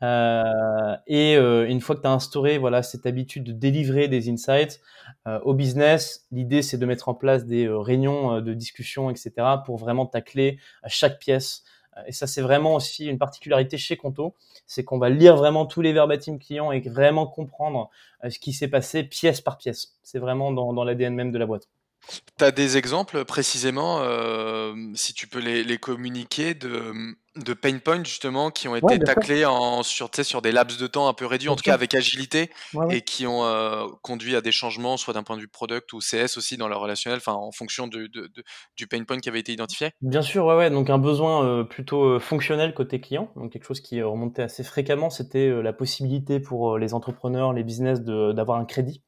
[0.03, 4.29] Euh, et euh, une fois que tu as instauré voilà cette habitude de délivrer des
[4.29, 4.81] insights
[5.27, 9.31] euh, au business, l'idée c'est de mettre en place des réunions de discussion, etc.
[9.65, 11.63] pour vraiment tacler à chaque pièce.
[12.07, 15.81] Et ça, c'est vraiment aussi une particularité chez Conto, c'est qu'on va lire vraiment tous
[15.81, 17.91] les verbatim clients et vraiment comprendre
[18.27, 19.95] ce qui s'est passé pièce par pièce.
[20.01, 21.69] C'est vraiment dans, dans l'ADN même de la boîte.
[22.37, 26.93] Tu as des exemples précisément, euh, si tu peux les, les communiquer, de,
[27.35, 31.07] de pain points justement qui ont été taclés en, sur, sur des laps de temps
[31.07, 32.51] un peu réduits, en tout cas avec agilité,
[32.89, 35.99] et qui ont euh, conduit à des changements, soit d'un point de vue product ou
[35.99, 38.29] CS aussi dans leur relationnel, enfin en fonction de, de,
[38.75, 40.69] du pain point qui avait été identifié Bien sûr, ouais, ouais.
[40.69, 45.09] donc un besoin euh, plutôt fonctionnel côté client, donc quelque chose qui remontait assez fréquemment,
[45.09, 49.01] c'était la possibilité pour les entrepreneurs, les business d'avoir un crédit.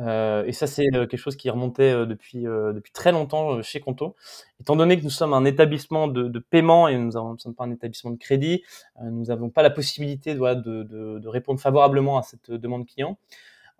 [0.00, 3.80] Euh, et ça, c'est euh, quelque chose qui remontait euh, depuis, depuis très longtemps chez
[3.80, 4.16] Conto.
[4.60, 7.70] Étant donné que nous sommes un établissement de, paiement et nous, ne sommes pas un
[7.70, 8.62] établissement de crédit,
[9.02, 10.82] nous n'avons pas la possibilité de,
[11.18, 13.18] de, répondre favorablement à cette demande client.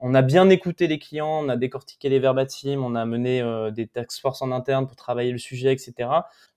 [0.00, 3.70] On a bien écouté les clients, on a décortiqué les verbatim, on a mené euh,
[3.70, 6.10] des task force en interne pour travailler le sujet, etc.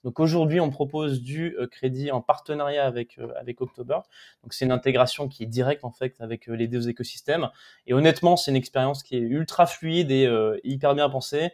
[0.04, 4.00] Donc aujourd'hui, on propose du euh, crédit en partenariat avec euh, avec October.
[4.43, 7.50] Donc c'est une intégration qui est directe en fait avec les deux écosystèmes.
[7.86, 10.28] Et honnêtement, c'est une expérience qui est ultra fluide et
[10.63, 11.52] hyper bien pensée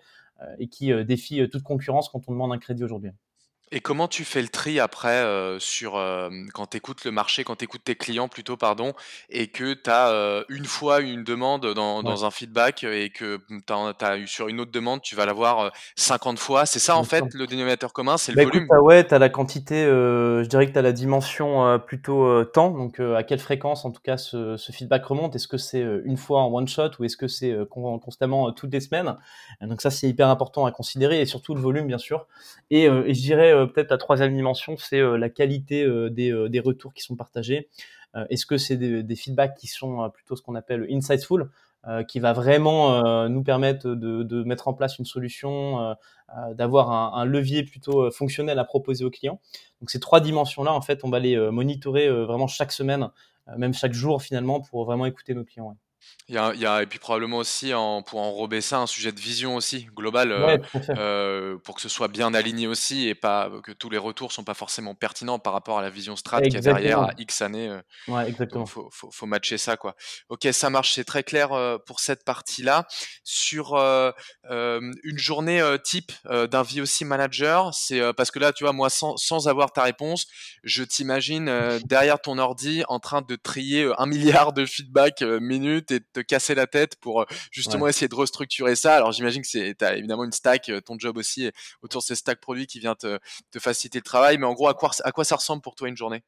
[0.60, 3.12] et qui défie toute concurrence quand on demande un crédit aujourd'hui.
[3.76, 7.44] Et comment tu fais le tri après euh, sur euh, quand tu écoutes le marché,
[7.44, 8.94] quand tu écoutes tes clients plutôt, pardon,
[9.32, 13.40] et que tu as euh, une fois une demande dans, dans un feedback et que
[13.50, 16.68] tu as, eu sur une autre demande, tu vas l'avoir 50 fois.
[16.68, 18.66] C'est ça en fait le dénominateur commun, c'est le bah, volume?
[18.66, 22.70] écoute, Ouais, tu as la quantité, je dirais que tu as la dimension plutôt temps,
[22.70, 25.36] donc à quelle fréquence en tout cas ce, ce feedback remonte?
[25.36, 28.82] Est-ce que c'est une fois en one shot ou est-ce que c'est constamment toutes les
[28.82, 29.16] semaines?
[29.62, 32.28] Donc ça c'est hyper important à considérer et surtout le volume bien sûr.
[32.70, 36.60] Et, et je dirais peut-être la troisième dimension, c'est euh, la qualité euh, des, des,
[36.60, 37.69] retours qui sont partagés.
[38.30, 41.49] Est-ce que c'est des, feedbacks qui sont plutôt ce qu'on appelle insightful,
[42.08, 45.95] qui va vraiment nous permettre de, de, mettre en place une solution,
[46.52, 49.39] d'avoir un, levier plutôt fonctionnel à proposer aux clients?
[49.82, 53.10] Donc ces trois dimensions-là, en fait, on va les monitorer vraiment chaque semaine,
[53.58, 55.76] même chaque jour finalement, pour vraiment écouter nos clients.
[56.30, 58.88] Il y a, il y a, et puis probablement aussi, en, pour enrober ça, un
[58.88, 60.58] sujet de vision aussi, global, euh,
[60.92, 64.46] euh, pour que ce soit bien aligné aussi et pas que tous les retours sont
[64.46, 67.68] pas forcément pertinents par rapport à la vision strat qui est derrière à X années.
[67.68, 68.66] Euh, ouais, exactement.
[68.66, 69.96] faut, faut, faut, matcher ça, quoi.
[70.30, 71.50] Ok, ça marche, c'est très clair
[71.86, 72.88] pour cette partie-là.
[73.26, 74.12] Sur euh,
[74.50, 79.50] une journée type d'un VOC manager, c'est parce que là, tu vois, moi, sans, sans
[79.50, 80.28] avoir ta réponse,
[80.63, 85.99] je t'imagine derrière ton ordi en train de trier un milliard de feedback minutes et
[86.13, 88.95] te casser la tête pour euh, justement essayer de restructurer ça.
[88.95, 91.51] Alors j'imagine que c'est, as évidemment une stack, euh, ton job aussi
[91.82, 93.19] autour de ces stack produits qui vient te,
[93.51, 94.38] te faciliter le travail.
[94.38, 96.23] Mais en gros, à quoi, à quoi ça ressemble pour toi une journée?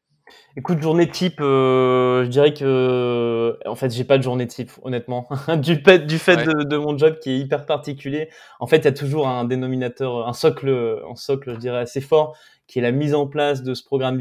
[0.57, 5.27] Écoute, journée type, euh, je dirais que, en fait, j'ai pas de journée type, honnêtement,
[5.57, 8.29] du fait, du fait de, de, mon job qui est hyper particulier.
[8.59, 12.01] En fait, il y a toujours un dénominateur, un socle, un socle, je dirais assez
[12.01, 12.35] fort,
[12.67, 14.19] qui est la mise en place de ce programme.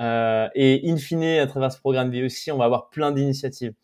[0.00, 3.74] Euh, et in fine, à travers ce programme BioC, on va avoir plein d'initiatives.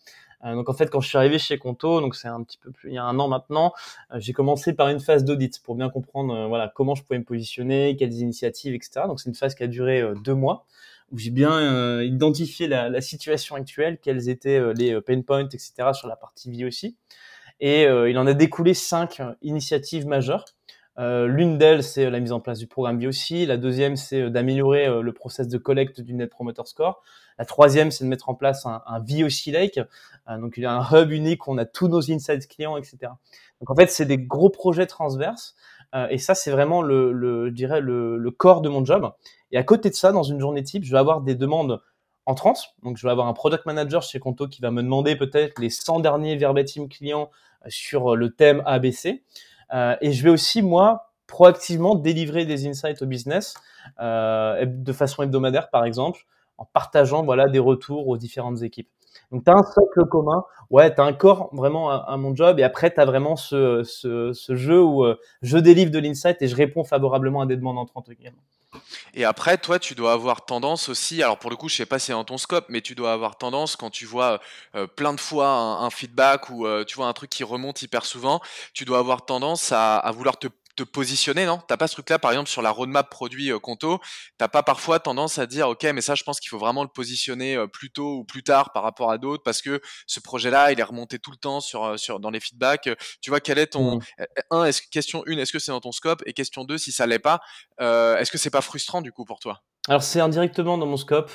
[0.45, 2.71] Euh, donc en fait, quand je suis arrivé chez Conto, donc c'est un petit peu
[2.71, 3.73] plus il y a un an maintenant,
[4.13, 7.19] euh, j'ai commencé par une phase d'audit pour bien comprendre euh, voilà comment je pouvais
[7.19, 9.03] me positionner, quelles initiatives, etc.
[9.07, 10.67] Donc c'est une phase qui a duré deux mois
[11.13, 15.93] où j'ai bien identifié la, la, situation actuelle, quels étaient les pain points, etc.
[15.93, 16.97] sur la partie vie aussi.
[17.59, 20.45] Et il en a découlé cinq initiatives majeures.
[21.01, 23.47] Euh, L'une d'elles, c'est la mise en place du programme BioC.
[23.47, 27.03] La deuxième, c'est d'améliorer le process de collecte du Net Promoter Score.
[27.41, 29.81] La troisième, c'est de mettre en place un, un VOC Lake.
[30.29, 32.77] Euh, donc, il y a un hub unique où on a tous nos insights clients,
[32.77, 32.99] etc.
[33.61, 35.55] Donc, en fait, c'est des gros projets transverses.
[35.95, 39.11] Euh, et ça, c'est vraiment le, le, je dirais, le, le, corps de mon job.
[39.53, 41.81] Et à côté de ça, dans une journée type, je vais avoir des demandes
[42.27, 42.75] entrantes.
[42.83, 45.71] Donc, je vais avoir un product manager chez Conto qui va me demander peut-être les
[45.71, 47.31] 100 derniers verbatim clients
[47.65, 49.25] euh, sur le thème ABC.
[49.73, 53.55] Euh, et je vais aussi, moi, proactivement délivrer des insights au business
[54.01, 56.27] euh, de façon hebdomadaire, par exemple,
[56.59, 58.89] en partageant voilà des retours aux différentes équipes.
[59.33, 60.45] Donc, tu as un socle commun.
[60.71, 62.61] Ouais, tu as un corps vraiment à, mon job.
[62.61, 66.49] Et après, tu as vraiment ce, ce, jeu où euh, je délivre de l'insight et
[66.49, 68.43] je réponds favorablement à des demandes entrantes également.
[69.15, 71.99] Et après, toi, tu dois avoir tendance aussi, alors pour le coup, je sais pas
[71.99, 74.41] si c'est dans ton scope, mais tu dois avoir tendance quand tu vois
[74.77, 78.05] euh, plein de fois un, feedback ou euh, tu vois un truc qui remonte hyper
[78.05, 78.41] souvent,
[78.73, 80.47] tu dois avoir tendance à vouloir te
[80.85, 81.61] te positionner, non?
[81.67, 84.01] T'as pas ce truc-là, par exemple, sur la roadmap produit euh, Conto,
[84.39, 86.89] t'as pas parfois tendance à dire, ok, mais ça, je pense qu'il faut vraiment le
[86.89, 90.73] positionner euh, plus tôt ou plus tard par rapport à d'autres, parce que ce projet-là,
[90.73, 92.89] il est remonté tout le temps sur, euh, sur dans les feedbacks.
[93.21, 94.25] Tu vois, quel est ton mmh.
[94.51, 96.23] un est question une, est-ce que c'est dans ton scope?
[96.27, 97.41] Et question deux, si ça l'est pas,
[97.79, 99.63] est-ce que c'est pas frustrant du coup pour toi?
[99.89, 101.31] Alors c'est indirectement dans mon scope.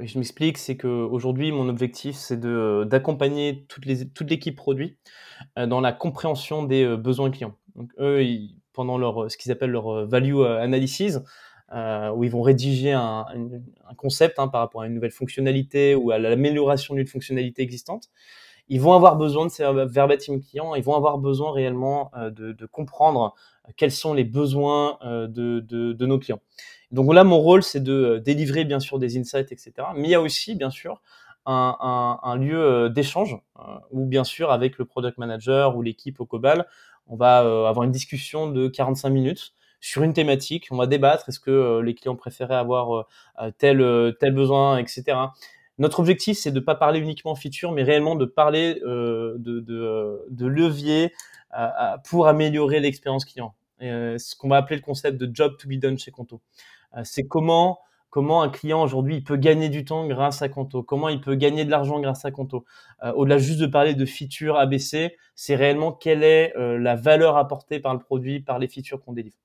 [0.00, 4.56] et je m'explique, c'est que aujourd'hui mon objectif c'est de d'accompagner toute les toute l'équipe
[4.56, 4.98] produit
[5.56, 7.56] dans la compréhension des besoins clients.
[7.74, 11.18] Donc eux, ils, pendant leur, ce qu'ils appellent leur euh, value euh, analysis,
[11.74, 13.26] euh, où ils vont rédiger un,
[13.96, 18.04] concept hein, par rapport à une nouvelle fonctionnalité ou à l'amélioration d'une fonctionnalité existante.
[18.68, 23.34] Ils vont avoir besoin de ces verbatim clients, ils vont avoir besoin réellement de, comprendre
[23.76, 26.40] quels sont les besoins de, de, nos clients.
[26.92, 29.72] Donc là, mon rôle, c'est de délivrer bien sûr des insights, etc.
[29.96, 31.00] Mais il y a aussi, bien sûr,
[31.46, 33.38] un, un, un lieu d'échange
[33.90, 36.66] où, bien sûr, avec le product manager ou l'équipe au Cobal,
[37.08, 40.68] on va euh, avoir une discussion de 45 minutes sur une thématique.
[40.70, 41.28] On va débattre.
[41.28, 43.06] Est-ce que euh, les clients préféraient avoir
[43.40, 43.78] euh, tel
[44.20, 45.16] tel besoin, etc.
[45.78, 50.46] Notre objectif, c'est de ne pas parler uniquement feature, mais réellement de parler de, de,
[50.46, 51.12] levier
[52.08, 53.54] pour améliorer l'expérience client.
[53.80, 56.40] ce qu'on va appeler le concept de job to be done chez Conto.
[57.04, 57.78] c'est comment
[58.10, 61.34] comment un client aujourd'hui il peut gagner du temps grâce à Conto, comment il peut
[61.34, 62.64] gagner de l'argent grâce à Conto?
[63.02, 67.36] Euh, au-delà juste de parler de features ABC, c'est réellement quelle est euh, la valeur
[67.36, 69.36] apportée par le produit, par les features qu'on délivre.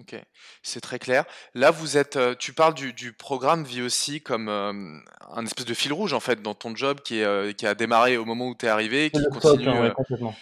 [0.00, 0.16] Ok,
[0.62, 1.24] c'est très clair.
[1.54, 6.12] Là, vous êtes, euh, tu parles du, programme VOC comme un espèce de fil rouge
[6.12, 8.68] en fait dans ton job qui, est, qui a démarré au moment où tu es
[8.68, 9.68] arrivé, qui continue.
[9.68, 10.34] Hein, complètement.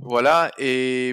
[0.00, 1.12] Voilà, et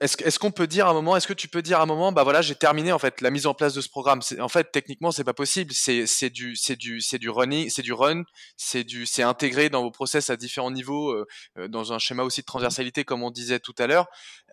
[0.00, 2.22] est-ce qu'on peut dire un moment, est-ce que tu peux dire à un moment, bah
[2.24, 4.20] voilà, j'ai terminé en fait la mise en place de ce programme.
[4.40, 5.72] En fait, techniquement, c'est pas possible.
[5.72, 8.22] C'est du c'est du c'est du running, c'est du run,
[8.56, 11.26] c'est du c'est intégré dans vos process à différents niveaux, euh,
[11.58, 14.06] euh, dans un schéma aussi de transversalité comme on disait tout à l'heure.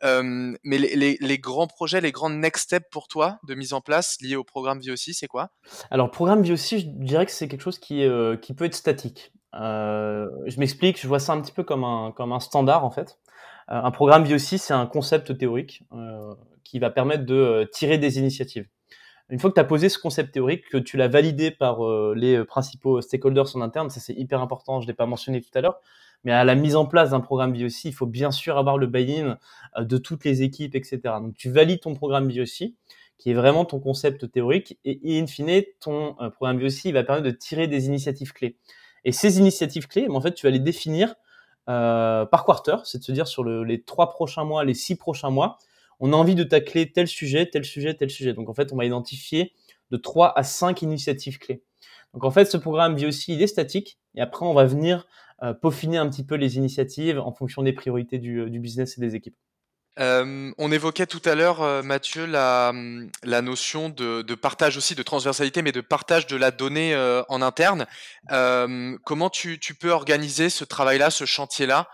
[0.03, 4.17] Euh, mais les, grands projets, les grands next steps pour toi de mise en place
[4.21, 5.49] liés au programme VOC, c'est quoi?
[5.91, 8.05] Alors, programme VOC, je dirais que c'est quelque chose qui
[8.41, 9.31] qui peut être statique.
[9.53, 13.17] je m'explique, je vois ça un petit peu comme un comme un standard en fait.
[13.71, 17.97] Euh, un programme VOC, c'est un concept théorique euh, qui va permettre de euh, tirer
[17.97, 18.67] des initiatives.
[19.29, 21.81] Une fois que tu as posé ce concept théorique, que tu l'as validé par
[22.15, 25.61] les principaux stakeholders en interne, ça c'est hyper important, je l'ai pas mentionné tout à
[25.61, 25.79] l'heure,
[26.23, 28.87] mais à la mise en place d'un programme VOC, il faut bien sûr avoir le
[28.87, 29.37] buy-in
[29.79, 30.99] de toutes les équipes, etc.
[31.21, 32.73] Donc tu valides ton programme VOC,
[33.19, 37.29] qui est vraiment ton concept théorique, et in fine, ton programme il va permettre de
[37.29, 38.57] tirer des initiatives clés.
[39.05, 41.13] Et ces initiatives clés, en fait, tu vas les définir
[41.67, 45.29] euh, par quarter, c'est de se dire sur les trois prochains mois, les six prochains
[45.29, 45.57] mois,
[45.99, 48.33] on a envie de tacler tel sujet, tel sujet, tel sujet.
[48.33, 49.53] Donc en fait, on va identifier
[49.91, 51.63] de trois à cinq initiatives clés.
[52.13, 55.05] Donc en fait, ce programme VOC, il est statique et après, on va venir
[55.43, 59.01] euh, peaufiner un petit peu les initiatives en fonction des priorités du, du business et
[59.01, 59.37] des équipes.
[59.99, 62.71] Euh, on évoquait tout à l'heure, euh, Mathieu, la,
[63.41, 67.85] notion de, partage aussi, de transversalité, mais de partage de la donnée euh, en interne.
[69.03, 71.87] comment tu, peux organiser ce travail-là, ce chantier-là,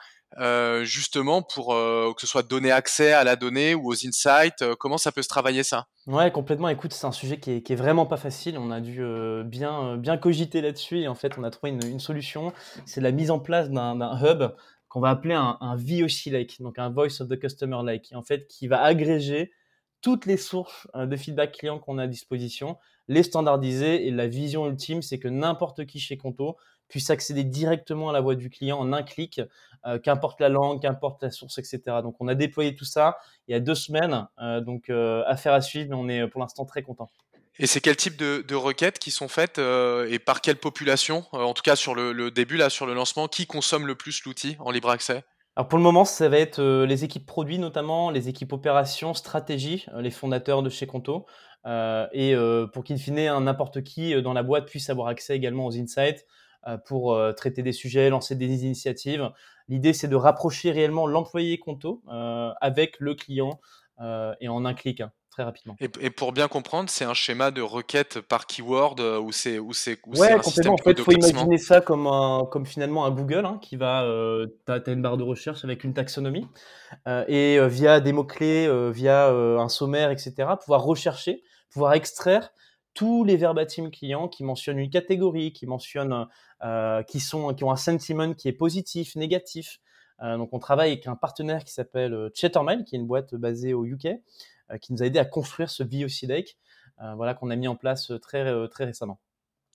[0.84, 5.12] justement pour que ce soit donner accès à la donnée ou aux insights Comment ça
[5.12, 5.86] peut se travailler ça?
[6.08, 6.70] Ouais, complètement.
[6.70, 8.58] Écoute, c'est un sujet qui est, vraiment pas facile.
[8.58, 9.04] On a dû
[9.46, 12.54] bien, cogiter là-dessus et en fait, on a trouvé une solution.
[12.86, 14.52] C'est la mise en place d'un hub
[14.96, 18.24] qu'on va appeler un, un VOC Lake, donc un Voice of the Customer Lake, en
[18.24, 19.52] fait, qui va agréger
[20.00, 22.78] toutes les sources euh, de feedback client qu'on a à disposition,
[23.10, 26.56] les standardiser et la vision ultime, c'est que n'importe qui chez Conto
[26.88, 29.42] puisse accéder directement à la voix du client en un clic,
[29.86, 31.82] euh, qu'importe la langue, qu'importe la source, etc.
[32.02, 33.18] Donc on a déployé tout ça
[33.50, 34.90] il y a deux semaines, euh, donc
[35.28, 37.10] affaire à suivre, mais on est pour l'instant très content.
[37.58, 41.40] Et c'est quel type de, requêtes qui sont faites euh, et par quelle population euh,
[41.40, 44.58] En tout cas sur le, début, là, sur le lancement, qui consomme le plus l'outil
[44.60, 45.24] en libre accès?
[45.56, 49.14] Alors pour le moment, ça va être euh, les équipes produits notamment, les équipes opérations,
[49.14, 51.26] stratégie, les fondateurs de chez Conto,
[52.14, 52.36] et
[52.74, 56.24] pour qu'in fine n'importe qui dans la boîte puisse avoir accès également aux insights
[56.86, 59.32] pour traiter des sujets, lancer des initiatives.
[59.68, 62.04] L'idée c'est de rapprocher réellement l'employé Conto
[62.62, 63.60] avec le client
[64.00, 65.02] et en un clic.
[65.44, 65.76] Rapidement.
[65.80, 69.74] Et, pour bien comprendre, c'est un schéma de requête par keyword euh, ou c'est ou
[69.74, 70.74] c'est ouais, un complètement.
[70.74, 74.04] En fait, il faut imaginer ça comme un, comme finalement un Google hein, qui va,
[74.04, 76.48] euh, as, une barre de recherche avec une taxonomie
[77.08, 80.34] euh, et euh, via des mots clés, via un sommaire, etc.
[80.60, 82.52] Pouvoir rechercher, pouvoir extraire
[82.94, 86.28] tous les verbatims clients qui mentionnent une catégorie, qui mentionnent,
[87.08, 89.80] qui sont, qui ont un sentiment qui est positif, négatif.
[90.22, 93.86] donc, on travaille avec un partenaire qui s'appelle Chattermail, qui est une boîte basée au
[93.86, 94.08] UK,
[94.82, 96.58] qui nous a aidé à construire ce VOC Lake,
[97.16, 99.20] voilà qu'on a mis en place très très récemment.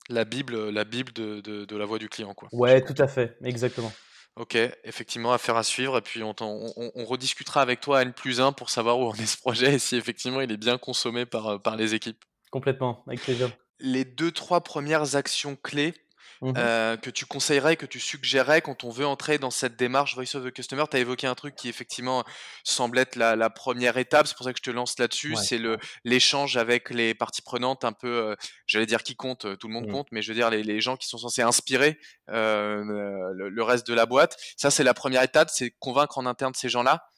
[0.08, 2.48] La bible, la bible de, de, la voix du client, quoi.
[2.52, 3.92] Ouais, tout à fait, exactement.
[4.36, 5.98] Ok, effectivement, affaire à suivre.
[5.98, 9.14] Et puis on, on, rediscutera avec toi à N plus 1 pour savoir où en
[9.14, 12.24] est ce projet et si effectivement il est bien consommé par, par les équipes.
[12.50, 13.50] Complètement, avec plaisir.
[13.78, 15.94] Les deux, trois premières actions clés
[16.42, 20.14] Mmh euh, que tu conseillerais, que tu suggérerais quand on veut entrer dans cette démarche
[20.14, 20.84] Voice of the Customer?
[20.90, 22.24] Tu as évoqué un truc qui effectivement
[22.64, 25.76] semble être la, première étape, c'est pour ça que je te lance là-dessus, c'est le
[26.04, 29.88] l'échange avec les parties prenantes, un peu, euh, j'allais dire qui compte, tout le monde
[29.88, 29.92] mmh.
[29.92, 31.98] compte, mais je veux dire les, gens qui sont censés inspirer
[32.30, 32.82] euh,
[33.34, 34.38] le, reste de la boîte.
[34.56, 37.10] Ça, c'est la première étape, c'est convaincre en interne ces gens-là?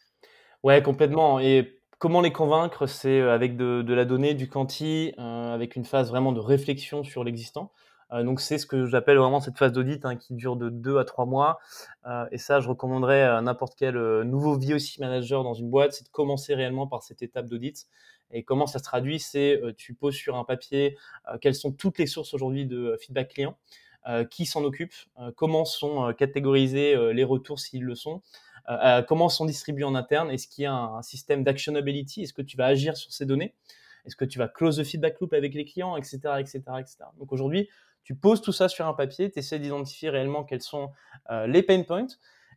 [0.64, 1.38] Ouais, complètement.
[1.38, 2.88] Et comment les convaincre?
[2.88, 7.22] C'est avec de, de, la donnée, du quanti, avec une phase vraiment de réflexion sur
[7.22, 7.70] l'existant.
[8.12, 10.98] Euh, donc c'est ce que j'appelle vraiment cette phase d'audit hein, qui dure de 2
[10.98, 11.58] à 3 mois.
[12.06, 15.92] Euh, et ça, je recommanderais à n'importe quel euh, nouveau VOC manager dans une boîte,
[15.92, 17.86] c'est de commencer réellement par cette étape d'audit.
[18.30, 20.96] Et comment ça se traduit C'est tu poses sur un papier
[21.42, 23.58] quelles sont toutes les sources aujourd'hui de feedback client,
[24.30, 24.94] qui s'en occupe,
[25.36, 28.22] comment sont catégorisés les retours s'ils le sont,
[29.06, 32.56] comment sont distribués en interne, est-ce qu'il y a un, système d'actionability, est-ce que tu
[32.56, 33.54] vas agir sur ces données,
[34.06, 36.96] est-ce que tu vas close the feedback loop avec les clients, etc., etc., etc.
[37.18, 37.68] Donc aujourd'hui,
[38.04, 40.90] tu poses tout ça sur un papier, tu essaies d'identifier réellement quels sont
[41.30, 42.06] euh, les pain points.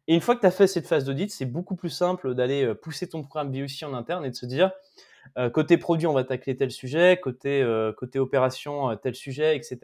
[0.07, 2.63] Et une fois que tu as fait cette phase d'audit, c'est beaucoup plus simple d'aller
[2.63, 4.71] euh, pousser ton programme VOC en interne et de se dire,
[5.37, 7.65] euh, côté produit, on va tacler tel sujet, côté,
[7.97, 9.79] côté opération, tel sujet, etc.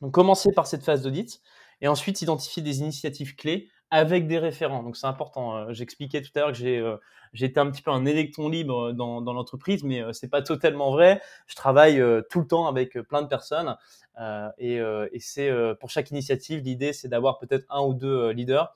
[0.00, 1.40] Donc commencer par cette phase d'audit
[1.80, 4.82] et ensuite identifier des initiatives clés avec des référents.
[4.82, 5.56] Donc c'est important.
[5.56, 6.96] Euh, j'expliquais tout à l'heure que j'ai euh,
[7.32, 10.90] j'étais un petit peu un électron libre dans, dans l'entreprise, mais euh, c'est pas totalement
[10.90, 11.20] vrai.
[11.46, 13.76] Je travaille tout le temps avec plein de personnes
[14.58, 18.74] et, et c'est pour chaque initiative, l'idée c'est d'avoir peut-être un ou deux leaders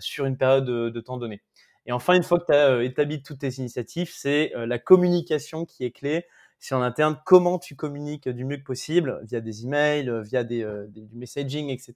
[0.00, 1.40] sur une période de, de temps donné.
[1.86, 5.84] Et enfin, une fois que tu as établi toutes tes initiatives, c'est la communication qui
[5.84, 6.26] est clé
[6.58, 10.62] c'est en interne comment tu communiques du mieux que possible via des emails, via des,
[10.62, 11.94] euh, du messaging, etc.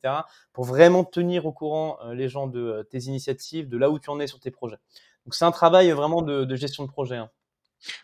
[0.53, 3.99] pour vraiment tenir au courant euh, les gens de euh, tes initiatives, de là où
[3.99, 4.79] tu en es sur tes projets.
[5.25, 7.17] Donc c'est un travail vraiment de, de gestion de projet.
[7.17, 7.31] Hein.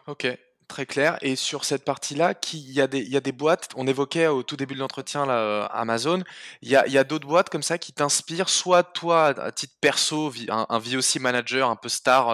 [0.06, 0.26] Ok,
[0.68, 1.16] Très clair.
[1.22, 4.74] Et sur cette partie-là, il y, a des, des boîtes, on évoquait au tout début
[4.74, 6.22] de l'entretien là, Amazon,
[6.60, 10.78] il y a, d'autres boîtes comme ça qui t'inspirent, soit toi à titre perso, un,
[10.78, 12.28] VOC manager un peu star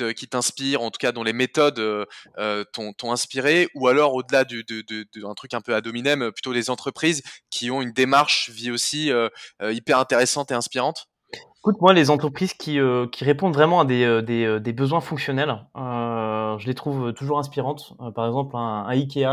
[0.00, 2.06] euh, qui t'inspire, en tout cas dont les méthodes euh,
[2.38, 5.86] euh t'ont inspiré, ou alors au-delà du, de, de, de, un truc un peu ad
[5.86, 9.28] hominem, plutôt les entreprises qui ont une démarche VOC euh,
[9.62, 11.06] euh, hyper intéressante et inspirante?
[11.58, 12.78] Écoute, moi, les entreprises qui,
[13.12, 15.58] qui répondent vraiment à des, des, des besoins fonctionnels,
[16.58, 17.94] je les trouve toujours inspirantes.
[18.00, 19.24] Euh, par exemple, un, Ikea,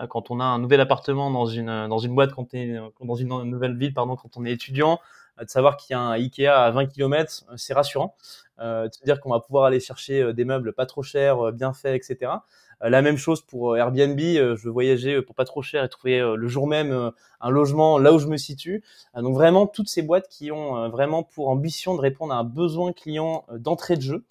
[0.00, 3.14] euh, quand on a un nouvel appartement dans une dans une boîte, quand est dans
[3.14, 5.00] une nouvelle ville, pardon, quand on est étudiant,
[5.40, 8.16] euh, de savoir qu'il y a un Ikea à 20 km, c'est rassurant.
[8.58, 11.96] de se dire qu'on va pouvoir aller chercher des meubles pas trop chers, bien faits,
[11.96, 12.32] etc.
[12.80, 14.18] La même chose pour Airbnb.
[14.18, 18.18] Je voyageais pour pas trop cher et trouver le jour même un logement là où
[18.18, 18.82] je me situe.
[19.16, 22.92] Donc vraiment toutes ces boîtes qui ont vraiment pour ambition de répondre à un besoin
[22.92, 24.24] client d'entrée de jeu.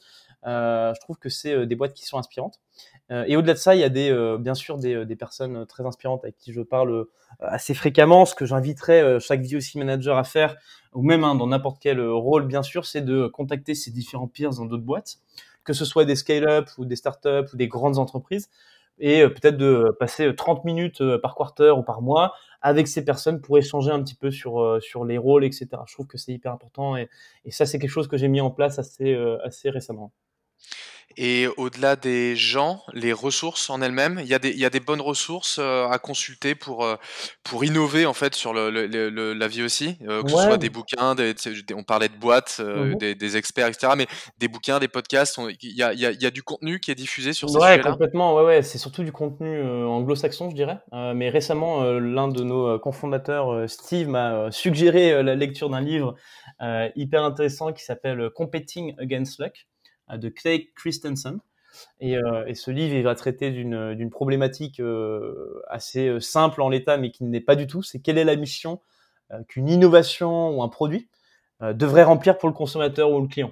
[0.46, 2.60] Euh, je trouve que c'est euh, des boîtes qui sont inspirantes.
[3.12, 5.86] Euh, et au-delà de ça, il y a des, bien sûr des, des, personnes très
[5.86, 7.06] inspirantes avec qui je parle
[7.40, 8.26] assez fréquemment.
[8.26, 10.56] Ce que j'inviterais chaque VOC manager à faire,
[10.94, 14.52] ou même hein, dans n'importe quel rôle, bien sûr, c'est de contacter ces différents peers
[14.52, 15.18] dans d'autres boîtes,
[15.64, 18.50] que ce soit des scale-up ou des startups ou des grandes entreprises,
[19.00, 23.58] et peut-être de passer 30 minutes par quarter ou par mois avec ces personnes pour
[23.58, 25.68] échanger un petit peu sur, sur les rôles, etc.
[25.88, 27.10] Je trouve que c'est hyper important et,
[27.50, 30.12] ça, c'est quelque chose que j'ai mis en place assez récemment.
[31.18, 34.70] Et au-delà des gens, les ressources en elles-mêmes, il y, a des, il y a
[34.70, 36.96] des bonnes ressources euh, à consulter pour, euh,
[37.44, 40.70] pour innover en fait sur le, le, la vie aussi, euh, que ce soit des
[40.70, 41.36] bouquins, des,
[41.76, 43.94] on parlait de boîtes, mmh des, des, experts, etc.
[43.98, 46.92] Mais des bouquins, des podcasts, il y a, y, a, y a, du contenu qui
[46.92, 47.92] est diffusé sur ces ouais, sujets-là.
[47.92, 50.80] Complètement, ouais, ouais, c'est surtout du contenu anglo-saxon, je dirais.
[50.92, 56.16] mais récemment, l'un de nos cofondateurs, Steve, m'a suggéré la lecture d'un livre
[56.96, 59.68] hyper intéressant qui s'appelle Competing Against Luck
[60.10, 61.40] de Clay Christensen.
[62.00, 66.70] Et, euh, et, ce livre, il va traiter d'une problématique euh, assez euh, simple en
[66.70, 67.82] l'état, mais qui n'est pas du tout.
[67.82, 68.82] C'est quelle est la mission
[69.48, 71.08] qu'une innovation ou un produit
[71.60, 73.52] devrait remplir pour le consommateur ou le client.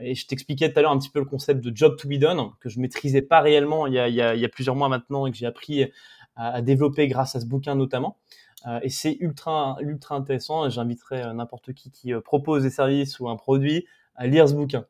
[0.00, 2.14] Et je t'expliquais tout à l'heure un petit peu le concept de job to be
[2.14, 5.26] done, que je maîtrisais pas réellement il y a, il y a, plusieurs mois maintenant
[5.26, 5.90] et que j'ai appris
[6.34, 8.16] à, développer grâce à ce bouquin notamment.
[8.80, 10.70] et c'est ultra, ultra intéressant.
[10.70, 14.86] J'inviterais n'importe qui qui propose des services ou un produit à lire ce bouquin.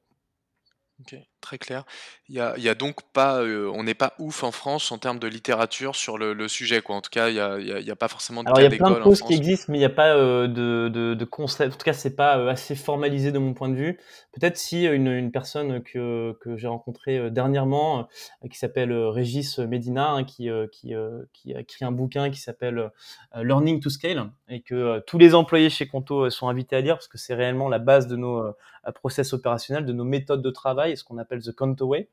[1.01, 1.13] Ok,
[1.43, 1.85] très clair.
[2.31, 4.97] Il y a, y a donc pas, euh, on n'est pas ouf en France en
[4.97, 6.97] termes de littérature sur le, le sujet, quoi.
[6.97, 8.63] En tout cas, il y a, y a, y a pas forcément de Alors, il
[8.63, 11.13] y a plein de causes qui existent, mais il n'y a pas euh, de, de,
[11.13, 11.75] de concept.
[11.75, 14.01] En tout cas, c'est pas euh, assez formalisé de mon point de vue.
[14.33, 18.09] Peut-être si une, une personne que, que j'ai rencontrée dernièrement,
[18.51, 20.95] qui s'appelle Régis Medina, hein, qui, qui,
[21.35, 22.91] qui a écrit un bouquin qui s'appelle
[23.35, 27.09] Learning to Scale, et que tous les employés chez Conto sont invités à lire, parce
[27.09, 28.43] que c'est réellement la base de nos
[28.95, 32.09] process opérationnels, de nos méthodes de travail, ce qu'on appelle the Conto Way,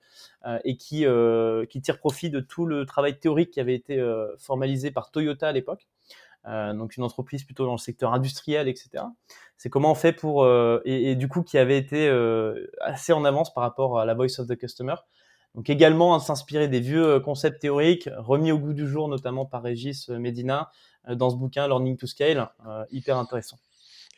[0.45, 3.99] euh, et qui, euh, qui tire profit de tout le travail théorique qui avait été
[3.99, 5.87] euh, formalisé par Toyota à l'époque.
[6.45, 9.03] Donc une entreprise plutôt dans le secteur industriel, etc.
[9.57, 10.47] C'est comment on fait pour
[10.83, 12.09] et, du coup qui avait été
[12.79, 14.95] assez en avance par rapport à la voice of the customer.
[15.53, 19.61] Donc également hein, s'inspirer des vieux concepts théoriques remis au goût du jour, notamment par
[19.61, 20.71] Régis Medina
[21.07, 22.49] dans ce bouquin Learning to Scale,
[22.89, 23.59] hyper intéressant.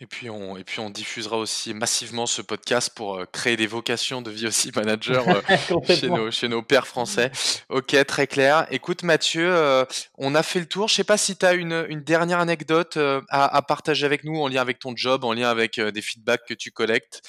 [0.01, 3.67] Et puis, on, et puis on diffusera aussi massivement ce podcast pour euh, créer des
[3.67, 5.41] vocations de VOC manager euh,
[5.95, 7.31] chez, nos, chez nos pères français.
[7.69, 8.65] Ok, très clair.
[8.71, 9.85] Écoute Mathieu, euh,
[10.17, 10.87] on a fait le tour.
[10.87, 14.41] Je sais pas si tu as une, une, dernière anecdote à, à, partager avec nous
[14.41, 17.21] en lien avec ton job, en lien avec des feedbacks que tu collectes.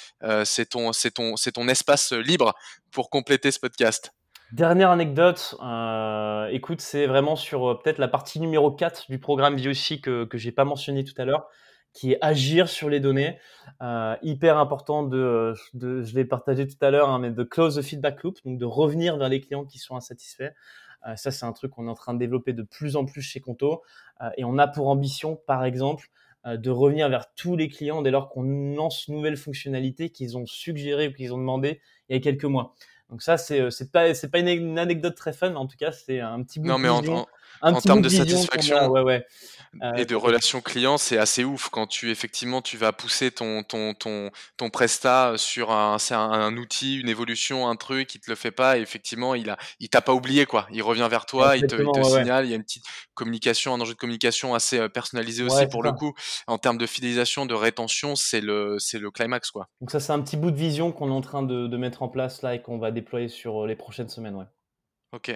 [0.43, 2.55] C'est ton, ton, ton espace libre
[2.89, 4.11] pour compléter ce podcast.
[4.53, 9.57] Dernière anecdote, euh, écoute, c'est vraiment sur euh, peut-être la partie numéro 4 du programme
[9.57, 11.47] VOC que, que j'ai pas mentionné tout à l'heure
[11.93, 13.37] qui est agir sur les données.
[13.81, 17.75] Euh, hyper important de, de, je l'ai partagé tout à l'heure, hein, mais de close
[17.75, 20.53] the feedback loop, donc de revenir vers les clients qui sont insatisfaits.
[21.07, 23.21] Euh, ça, c'est un truc qu'on est en train de développer de plus en plus
[23.21, 23.83] chez Conto.
[24.21, 26.07] Euh, et on a pour ambition, par exemple,
[26.45, 30.45] euh, de revenir vers tous les clients dès lors qu'on lance nouvelle fonctionnalité qu'ils ont
[30.45, 32.75] suggéré ou qu'ils ont demandé il y a quelques mois.
[33.09, 35.77] Donc ça, c'est c'est pas c'est pas une, une, anecdote très fun, mais en tout
[35.77, 37.27] cas, c'est un petit bout non, de vision.
[37.61, 39.25] En, en, en termes de satisfaction, a, ouais, ouais.
[39.81, 43.63] Euh, et de relation client, c'est assez ouf quand tu effectivement tu vas pousser ton
[43.63, 48.19] ton ton ton presta sur un c'est un, un, outil, une évolution, un truc, il
[48.19, 50.67] te le fait pas et effectivement il a il t'a pas oublié quoi.
[50.71, 52.85] Il revient vers toi, il te, il te ouais, signale, il y a une petite
[53.15, 55.89] communication, un enjeu de communication assez euh, personnalisé aussi pour ça.
[55.89, 56.13] le coup.
[56.45, 59.69] En termes de fidélisation, de rétention, c'est le c'est le climax quoi.
[59.81, 62.03] Donc ça c'est un petit bout de vision qu'on est en train de, de mettre
[62.03, 64.45] en place là et qu'on va déployer sur euh, les prochaines semaines, ouais.
[65.11, 65.31] Ok,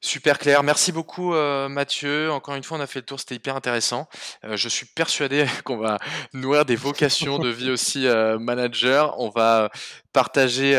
[0.00, 0.62] super clair.
[0.62, 2.30] Merci beaucoup euh, Mathieu.
[2.30, 4.08] Encore une fois, on a fait le tour, c'était hyper intéressant.
[4.44, 5.98] Euh, je suis persuadé qu'on va
[6.34, 8.06] nourrir des vocations de vie aussi
[8.38, 9.18] manager.
[9.18, 9.70] On va
[10.12, 10.74] partager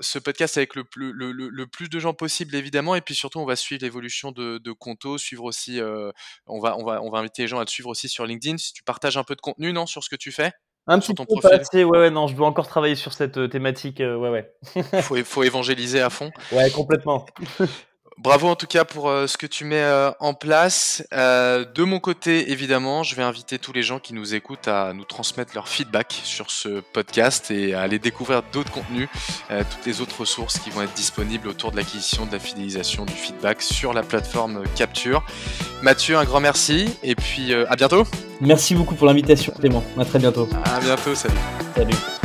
[0.00, 3.82] ce podcast avec le plus, de gens possible évidemment, et puis surtout on va suivre
[3.82, 5.80] l'évolution de, de Conto, suivre aussi.
[6.46, 8.58] on va on va on va inviter les gens à te suivre aussi sur LinkedIn.
[8.58, 10.52] Si tu partages un peu de contenu, non, sur ce que tu fais?
[10.86, 13.48] Un petit peu pas assez, ouais, ouais, non, je dois encore travailler sur cette euh,
[13.48, 15.02] thématique, euh, ouais, ouais.
[15.02, 16.30] faut, faut évangéliser à fond.
[16.50, 17.26] Ouais, complètement.
[18.18, 21.06] Bravo en tout cas pour euh, ce que tu mets euh, en place.
[21.12, 24.92] Euh, de mon côté, évidemment, je vais inviter tous les gens qui nous écoutent à
[24.92, 29.08] nous transmettre leur feedback sur ce podcast et à aller découvrir d'autres contenus,
[29.48, 33.12] toutes les autres ressources qui vont être disponibles autour de l'acquisition, de la fidélisation, du
[33.12, 35.24] feedback sur la plateforme Capture.
[35.82, 38.04] Mathieu, un grand merci et puis à bientôt.
[38.40, 39.84] Merci beaucoup pour l'invitation Clément.
[39.98, 40.48] À très bientôt.
[40.64, 41.34] À bientôt, salut.
[41.74, 42.21] Salut.